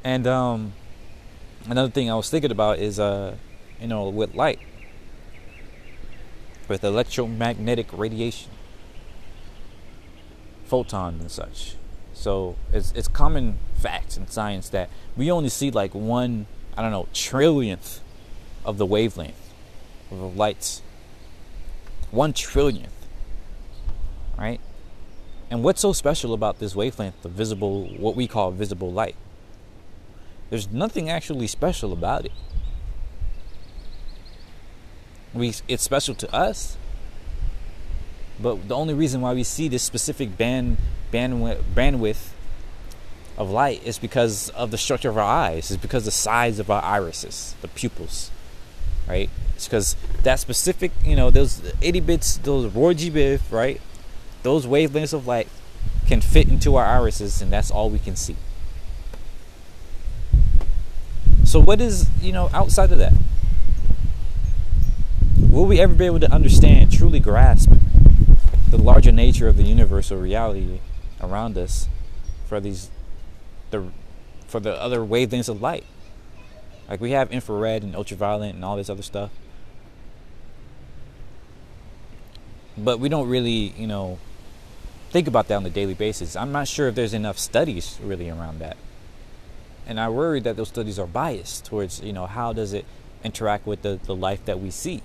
and 0.03 0.25
um 0.25 0.73
another 1.67 1.91
thing 1.91 2.09
I 2.09 2.15
was 2.15 2.29
thinking 2.29 2.51
about 2.51 2.79
is, 2.79 2.99
uh, 2.99 3.35
you 3.79 3.87
know, 3.87 4.09
with 4.09 4.35
light, 4.35 4.59
with 6.67 6.83
electromagnetic 6.83 7.87
radiation, 7.93 8.51
photons 10.65 11.21
and 11.21 11.31
such. 11.31 11.75
So 12.21 12.55
it's 12.71 12.91
it's 12.95 13.07
common 13.07 13.57
fact 13.77 14.15
in 14.15 14.27
science 14.27 14.69
that 14.69 14.91
we 15.17 15.31
only 15.31 15.49
see 15.49 15.71
like 15.71 15.95
one, 15.95 16.45
I 16.77 16.83
don't 16.83 16.91
know, 16.91 17.07
trillionth 17.15 18.01
of 18.63 18.77
the 18.77 18.85
wavelength 18.85 19.55
of 20.11 20.19
the 20.19 20.27
lights. 20.27 20.83
One 22.11 22.31
trillionth. 22.31 22.89
Right? 24.37 24.61
And 25.49 25.63
what's 25.63 25.81
so 25.81 25.93
special 25.93 26.35
about 26.35 26.59
this 26.59 26.75
wavelength 26.75 27.19
the 27.23 27.29
visible, 27.29 27.87
what 27.87 28.15
we 28.15 28.27
call 28.27 28.51
visible 28.51 28.91
light? 28.91 29.15
There's 30.51 30.71
nothing 30.71 31.09
actually 31.09 31.47
special 31.47 31.91
about 31.91 32.25
it. 32.25 32.33
We, 35.33 35.55
it's 35.67 35.81
special 35.81 36.13
to 36.13 36.31
us, 36.31 36.77
but 38.41 38.67
the 38.67 38.75
only 38.75 38.93
reason 38.93 39.21
why 39.21 39.33
we 39.33 39.43
see 39.43 39.67
this 39.67 39.83
specific 39.83 40.37
band 40.37 40.77
bandwidth, 41.11 41.61
bandwidth 41.75 42.29
of 43.37 43.49
light 43.49 43.85
is 43.85 43.97
because 43.97 44.49
of 44.49 44.71
the 44.71 44.77
structure 44.77 45.09
of 45.09 45.17
our 45.17 45.23
eyes. 45.23 45.71
It's 45.71 45.81
because 45.81 46.05
the 46.05 46.11
size 46.11 46.59
of 46.59 46.69
our 46.69 46.83
irises, 46.83 47.55
the 47.61 47.67
pupils, 47.67 48.31
right? 49.07 49.29
It's 49.55 49.67
because 49.67 49.95
that 50.23 50.39
specific, 50.39 50.91
you 51.03 51.15
know, 51.15 51.29
those 51.29 51.61
80 51.81 51.99
bits, 52.01 52.37
those 52.37 52.71
G. 52.97 53.11
Biv, 53.11 53.41
right? 53.51 53.79
Those 54.43 54.65
wavelengths 54.65 55.13
of 55.13 55.27
light 55.27 55.47
can 56.07 56.21
fit 56.21 56.47
into 56.47 56.75
our 56.75 56.85
irises, 56.85 57.41
and 57.41 57.51
that's 57.51 57.71
all 57.71 57.89
we 57.89 57.99
can 57.99 58.15
see. 58.15 58.35
So 61.43 61.59
what 61.59 61.81
is, 61.81 62.09
you 62.21 62.31
know, 62.31 62.49
outside 62.53 62.91
of 62.91 62.97
that? 62.97 63.13
Will 65.49 65.65
we 65.65 65.79
ever 65.79 65.93
be 65.93 66.05
able 66.05 66.19
to 66.21 66.31
understand, 66.31 66.91
truly 66.91 67.19
grasp 67.19 67.71
the 68.71 68.77
larger 68.77 69.11
nature 69.11 69.47
of 69.47 69.57
the 69.57 69.63
universal 69.63 70.17
reality 70.17 70.79
around 71.21 71.57
us 71.57 71.87
for 72.47 72.59
these 72.59 72.89
the 73.69 73.91
for 74.47 74.59
the 74.59 74.73
other 74.81 74.99
wavelengths 74.99 75.47
of 75.47 75.61
light? 75.61 75.85
Like 76.89 76.99
we 76.99 77.11
have 77.11 77.31
infrared 77.31 77.83
and 77.83 77.95
ultraviolet 77.95 78.55
and 78.55 78.65
all 78.65 78.75
this 78.75 78.89
other 78.89 79.03
stuff. 79.03 79.29
But 82.77 82.99
we 82.99 83.09
don't 83.09 83.29
really, 83.29 83.73
you 83.77 83.85
know, 83.85 84.17
think 85.11 85.27
about 85.27 85.47
that 85.49 85.55
on 85.55 85.65
a 85.65 85.69
daily 85.69 85.93
basis. 85.93 86.35
I'm 86.35 86.51
not 86.51 86.67
sure 86.67 86.87
if 86.87 86.95
there's 86.95 87.13
enough 87.13 87.37
studies 87.37 87.99
really 88.01 88.29
around 88.29 88.59
that 88.59 88.77
and 89.91 89.99
I 89.99 90.09
worry 90.09 90.39
that 90.41 90.57
those 90.57 90.69
studies 90.69 90.99
are 90.99 91.07
biased 91.07 91.65
towards 91.65 92.01
you 92.01 92.13
know 92.13 92.25
how 92.25 92.53
does 92.53 92.73
it 92.73 92.85
interact 93.23 93.65
with 93.65 93.81
the, 93.81 93.99
the 94.03 94.15
life 94.15 94.45
that 94.45 94.59
we 94.59 94.71
see 94.71 95.01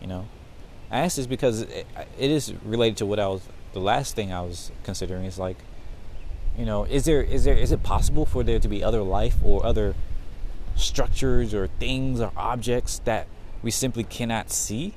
you 0.00 0.06
know 0.06 0.28
I 0.92 0.98
ask 0.98 1.16
this 1.16 1.26
because 1.26 1.62
it, 1.62 1.86
it 2.18 2.30
is 2.30 2.52
related 2.64 2.98
to 2.98 3.06
what 3.06 3.18
I 3.18 3.26
was 3.26 3.42
the 3.72 3.80
last 3.80 4.14
thing 4.14 4.30
I 4.32 4.42
was 4.42 4.70
considering 4.84 5.24
is 5.24 5.38
like 5.38 5.56
you 6.56 6.66
know 6.66 6.84
is 6.84 7.06
there 7.06 7.22
is 7.22 7.44
there 7.44 7.56
is 7.56 7.72
it 7.72 7.82
possible 7.82 8.26
for 8.26 8.44
there 8.44 8.58
to 8.58 8.68
be 8.68 8.84
other 8.84 9.02
life 9.02 9.36
or 9.42 9.64
other 9.64 9.94
structures 10.76 11.54
or 11.54 11.66
things 11.66 12.20
or 12.20 12.30
objects 12.36 13.00
that 13.00 13.26
we 13.62 13.70
simply 13.70 14.04
cannot 14.04 14.50
see? 14.50 14.94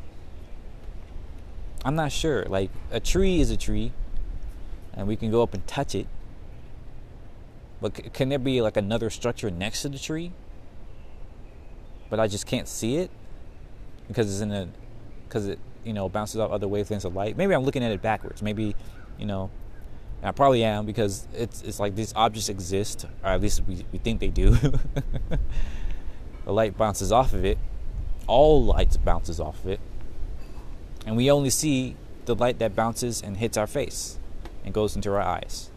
I'm 1.86 1.96
not 1.96 2.12
sure. 2.12 2.44
Like 2.46 2.72
a 2.92 3.00
tree 3.00 3.40
is 3.40 3.50
a 3.50 3.58
tree 3.58 3.94
and 4.94 5.08
we 5.08 5.16
can 5.16 5.32
go 5.32 5.44
up 5.44 5.54
and 5.54 5.66
touch 5.66 5.96
it. 5.96 6.08
But 7.80 7.98
c- 7.98 8.10
can 8.12 8.30
there 8.30 8.40
be 8.40 8.62
like 8.62 8.76
another 8.76 9.10
structure 9.10 9.50
next 9.50 9.84
to 9.84 9.90
the 9.90 10.00
tree? 10.00 10.34
But 12.10 12.20
I 12.20 12.28
just 12.28 12.48
can't 12.48 12.68
see 12.68 12.98
it 12.98 13.12
because 14.08 14.30
it's 14.30 14.42
in 14.42 14.52
a 14.52 14.68
because 15.28 15.48
it 15.48 15.60
you 15.86 15.94
know 15.94 16.10
bounces 16.10 16.40
off 16.40 16.52
other 16.52 16.68
wavelengths 16.68 17.06
of 17.06 17.16
light. 17.16 17.38
Maybe 17.38 17.54
I'm 17.54 17.64
looking 17.64 17.84
at 17.84 17.92
it 17.92 18.02
backwards. 18.02 18.42
Maybe 18.42 18.76
you 19.18 19.26
know 19.26 19.50
I 20.24 20.32
probably 20.32 20.64
am 20.64 20.86
because 20.86 21.28
it's 21.34 21.62
it's 21.62 21.80
like 21.80 21.96
these 21.96 22.14
objects 22.16 22.50
exist, 22.50 23.06
or 23.24 23.30
at 23.30 23.42
least 23.42 23.62
we, 23.68 23.86
we 23.92 24.00
think 24.00 24.20
they 24.20 24.30
do. 24.30 24.50
the 26.46 26.52
light 26.52 26.78
bounces 26.78 27.12
off 27.12 27.34
of 27.34 27.46
it. 27.46 27.58
All 28.28 28.66
light 28.66 28.98
bounces 29.06 29.40
off 29.40 29.64
of 29.64 29.70
it. 29.70 29.80
And 31.06 31.16
we 31.16 31.30
only 31.30 31.52
see 31.52 31.96
the 32.26 32.34
light 32.34 32.58
that 32.60 32.76
bounces 32.76 33.22
and 33.22 33.38
hits 33.38 33.56
our 33.56 33.68
face 33.68 34.18
and 34.64 34.74
goes 34.74 34.96
into 34.96 35.12
our 35.12 35.22
eyes. 35.22 35.70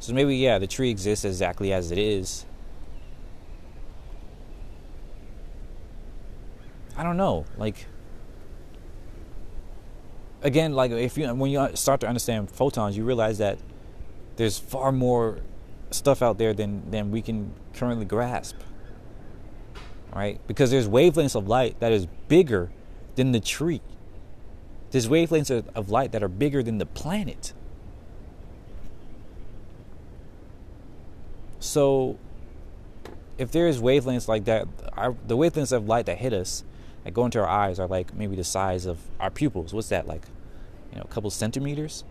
So 0.00 0.12
maybe, 0.12 0.36
yeah, 0.36 0.58
the 0.58 0.66
tree 0.66 0.90
exists 0.90 1.24
exactly 1.24 1.72
as 1.72 1.90
it 1.90 1.98
is. 1.98 2.44
I 6.96 7.02
don't 7.02 7.16
know. 7.16 7.46
Like, 7.56 7.86
again, 10.44 10.74
like 10.74 10.92
if 10.92 11.18
you 11.18 11.34
when 11.34 11.50
you 11.50 11.68
start 11.74 12.00
to 12.00 12.06
understand 12.06 12.50
photons, 12.50 12.96
you 12.96 13.04
realize 13.04 13.38
that 13.38 13.58
there's 14.36 14.58
far 14.58 14.92
more 14.92 15.38
stuff 15.90 16.22
out 16.22 16.38
there 16.38 16.52
than 16.52 16.88
than 16.90 17.10
we 17.10 17.22
can 17.22 17.52
currently 17.72 18.04
grasp. 18.04 18.56
Right? 20.14 20.40
Because 20.46 20.70
there's 20.70 20.86
wavelengths 20.86 21.34
of 21.34 21.48
light 21.48 21.80
that 21.80 21.90
is 21.90 22.06
bigger 22.28 22.70
than 23.16 23.32
the 23.32 23.40
tree. 23.40 23.80
There's 24.92 25.08
wavelengths 25.08 25.66
of, 25.74 25.90
light 25.90 26.12
that 26.12 26.22
are 26.22 26.28
bigger 26.28 26.62
than 26.62 26.78
the 26.78 26.86
planet. 26.86 27.52
So, 31.58 32.16
if 33.38 33.50
there 33.50 33.66
is 33.66 33.80
wavelengths 33.80 34.28
like 34.28 34.44
that, 34.44 34.68
our, 34.92 35.16
the 35.26 35.36
wavelengths 35.36 35.72
of 35.72 35.88
light 35.88 36.06
that 36.06 36.18
hit 36.18 36.32
us, 36.32 36.62
that 37.02 37.12
go 37.12 37.24
into 37.24 37.40
our 37.40 37.48
eyes, 37.48 37.80
are 37.80 37.88
like 37.88 38.14
maybe 38.14 38.36
the 38.36 38.44
size 38.44 38.86
of 38.86 39.00
our 39.18 39.30
pupils. 39.30 39.74
What's 39.74 39.88
that 39.88 40.06
like? 40.06 40.22
You 40.94 41.00
know, 41.00 41.04
a 41.04 41.12
couple 41.12 41.28
centimeters. 41.30 42.04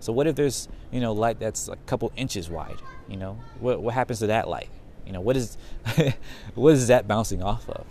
So 0.00 0.12
what 0.12 0.26
if 0.26 0.34
there's 0.34 0.68
you 0.90 1.00
know 1.00 1.12
light 1.12 1.38
that's 1.38 1.68
a 1.68 1.76
couple 1.86 2.10
inches 2.16 2.50
wide? 2.50 2.78
You 3.08 3.18
know, 3.18 3.38
what 3.60 3.80
what 3.80 3.94
happens 3.94 4.18
to 4.20 4.26
that 4.28 4.48
light? 4.48 4.70
You 5.06 5.12
know, 5.12 5.20
what 5.20 5.36
is 5.36 5.56
what 6.54 6.74
is 6.74 6.88
that 6.88 7.06
bouncing 7.06 7.42
off 7.42 7.68
of? 7.68 7.86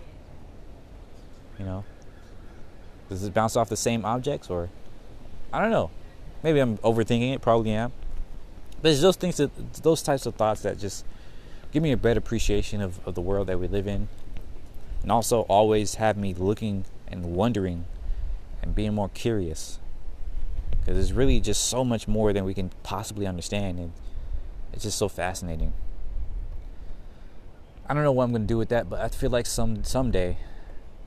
You 1.60 1.66
know, 1.66 1.86
does 3.10 3.24
it 3.24 3.34
bounce 3.34 3.56
off 3.56 3.70
the 3.70 3.78
same 3.78 4.04
objects 4.04 4.50
or 4.50 4.70
I 5.52 5.62
don't 5.62 5.72
know. 5.72 5.90
Maybe 6.44 6.60
I'm 6.60 6.78
overthinking 6.80 7.34
it. 7.34 7.42
Probably 7.42 7.72
am. 7.72 7.92
But 8.82 8.92
it's 8.92 9.02
those 9.02 9.16
things 9.16 9.38
that 9.38 9.52
those 9.82 10.02
types 10.02 10.26
of 10.26 10.36
thoughts 10.36 10.62
that 10.62 10.78
just 10.78 11.06
give 11.72 11.82
me 11.82 11.92
a 11.92 11.98
better 11.98 12.20
appreciation 12.20 12.82
of, 12.82 13.06
of 13.08 13.16
the 13.16 13.22
world 13.22 13.48
that 13.48 13.60
we 13.60 13.68
live 13.68 13.88
in. 13.88 14.08
And 15.02 15.12
also 15.12 15.42
always 15.42 15.96
have 15.96 16.18
me 16.18 16.34
looking 16.34 16.86
and 17.08 17.26
wondering 17.34 17.86
and 18.62 18.76
being 18.76 18.94
more 18.94 19.10
curious. 19.10 19.80
Because 20.88 20.96
there's 20.96 21.12
really 21.12 21.42
just 21.42 21.66
so 21.66 21.84
much 21.84 22.08
more 22.08 22.32
than 22.32 22.46
we 22.46 22.54
can 22.54 22.72
possibly 22.82 23.28
understand 23.28 23.78
and 23.78 23.92
it's 24.72 24.84
just 24.84 24.98
so 24.98 25.10
fascinating. 25.10 25.74
I 27.90 27.94
don't 27.94 28.06
know 28.06 28.14
what 28.14 28.24
I'm 28.24 28.32
gonna 28.32 28.46
do 28.46 28.58
with 28.58 28.70
that, 28.70 28.90
but 28.90 29.02
I 29.02 29.10
feel 29.10 29.30
like 29.30 29.46
some 29.48 29.84
someday 29.84 30.38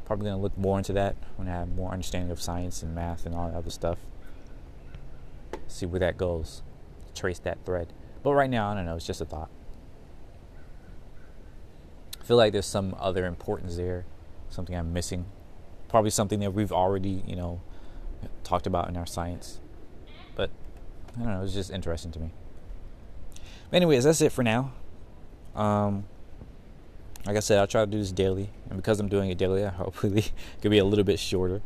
probably 0.04 0.26
gonna 0.26 0.42
look 0.42 0.58
more 0.58 0.76
into 0.76 0.92
that 0.92 1.16
when 1.36 1.48
I 1.48 1.52
have 1.52 1.74
more 1.74 1.92
understanding 1.92 2.30
of 2.30 2.42
science 2.42 2.82
and 2.82 2.94
math 2.94 3.24
and 3.24 3.34
all 3.34 3.48
that 3.48 3.56
other 3.56 3.70
stuff. 3.70 4.00
See 5.66 5.86
where 5.86 6.00
that 6.00 6.18
goes 6.18 6.60
trace 7.14 7.38
that 7.38 7.64
thread. 7.64 7.94
But 8.22 8.34
right 8.34 8.50
now, 8.50 8.70
I 8.70 8.74
don't 8.74 8.84
know, 8.84 8.96
it's 8.96 9.06
just 9.06 9.22
a 9.22 9.24
thought. 9.24 9.48
I 12.20 12.24
feel 12.24 12.36
like 12.36 12.52
there's 12.52 12.66
some 12.66 12.94
other 13.00 13.24
importance 13.24 13.76
there, 13.76 14.04
something 14.50 14.76
I'm 14.76 14.92
missing. 14.92 15.24
Probably 15.88 16.10
something 16.10 16.40
that 16.40 16.52
we've 16.52 16.70
already, 16.70 17.24
you 17.26 17.34
know, 17.34 17.62
talked 18.44 18.66
about 18.66 18.90
in 18.90 18.98
our 18.98 19.06
science. 19.06 19.59
I 21.16 21.22
don't 21.22 21.32
know, 21.32 21.42
it's 21.42 21.54
just 21.54 21.70
interesting 21.70 22.12
to 22.12 22.20
me. 22.20 22.30
But 23.70 23.76
anyways, 23.76 24.04
that's 24.04 24.20
it 24.20 24.32
for 24.32 24.42
now. 24.42 24.72
Um, 25.54 26.04
like 27.26 27.36
I 27.36 27.40
said, 27.40 27.58
I'll 27.58 27.66
try 27.66 27.84
to 27.84 27.90
do 27.90 27.98
this 27.98 28.12
daily, 28.12 28.50
and 28.68 28.76
because 28.76 29.00
I'm 29.00 29.08
doing 29.08 29.30
it 29.30 29.38
daily, 29.38 29.64
I 29.64 29.68
hopefully 29.68 30.18
it 30.18 30.32
could 30.62 30.70
be 30.70 30.78
a 30.78 30.84
little 30.84 31.04
bit 31.04 31.18
shorter. 31.18 31.62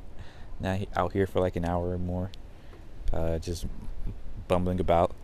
Now 0.60 0.78
out 0.96 1.12
here 1.12 1.26
for 1.26 1.40
like 1.40 1.56
an 1.56 1.64
hour 1.64 1.90
or 1.90 1.98
more, 1.98 2.30
uh, 3.12 3.38
just 3.38 3.66
bumbling 4.48 4.80
about. 4.80 5.14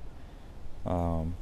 Um, 0.84 1.34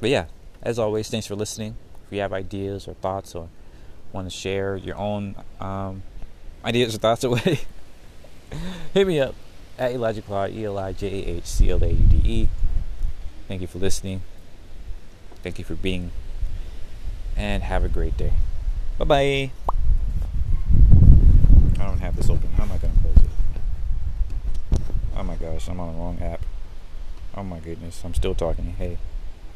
but 0.00 0.10
yeah, 0.10 0.26
as 0.62 0.78
always, 0.78 1.08
thanks 1.08 1.26
for 1.26 1.36
listening. 1.36 1.76
If 2.06 2.12
you 2.12 2.20
have 2.20 2.32
ideas 2.32 2.88
or 2.88 2.94
thoughts 2.94 3.34
or 3.34 3.48
want 4.12 4.28
to 4.28 4.36
share 4.36 4.76
your 4.76 4.96
own 4.96 5.36
um, 5.60 6.02
ideas 6.64 6.94
or 6.94 6.98
thoughts 6.98 7.24
away, 7.24 7.60
hit 8.94 9.06
me 9.06 9.20
up 9.20 9.34
at 9.78 9.92
Elijah 9.92 10.22
E 10.50 10.64
L 10.64 10.78
I 10.78 10.92
J 10.92 11.06
A 11.08 11.36
H 11.36 11.46
C 11.46 11.70
L 11.70 11.82
A 11.82 11.88
U 11.88 12.06
D 12.08 12.20
E. 12.24 12.48
Thank 13.48 13.60
you 13.60 13.66
for 13.66 13.78
listening. 13.78 14.22
Thank 15.42 15.58
you 15.58 15.64
for 15.64 15.74
being. 15.74 16.10
And 17.36 17.62
have 17.62 17.84
a 17.84 17.88
great 17.88 18.16
day. 18.16 18.32
Bye 18.98 19.04
bye. 19.04 19.50
I 21.78 21.84
don't 21.84 21.98
have 21.98 22.16
this 22.16 22.30
open. 22.30 22.50
How 22.56 22.64
am 22.64 22.72
I 22.72 22.78
going 22.78 22.94
to 22.94 23.00
close 23.00 23.16
it? 23.18 24.80
Oh 25.16 25.22
my 25.22 25.36
gosh, 25.36 25.68
I'm 25.68 25.78
on 25.78 25.92
the 25.92 25.98
wrong 25.98 26.18
app. 26.20 26.40
Oh 27.36 27.42
my 27.42 27.58
goodness, 27.58 28.02
I'm 28.04 28.14
still 28.14 28.34
talking. 28.34 28.74
Hey, 28.78 28.98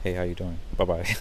hey, 0.02 0.12
how 0.12 0.22
you 0.22 0.34
doing? 0.34 0.58
Bye 0.76 0.84
bye. 0.84 1.06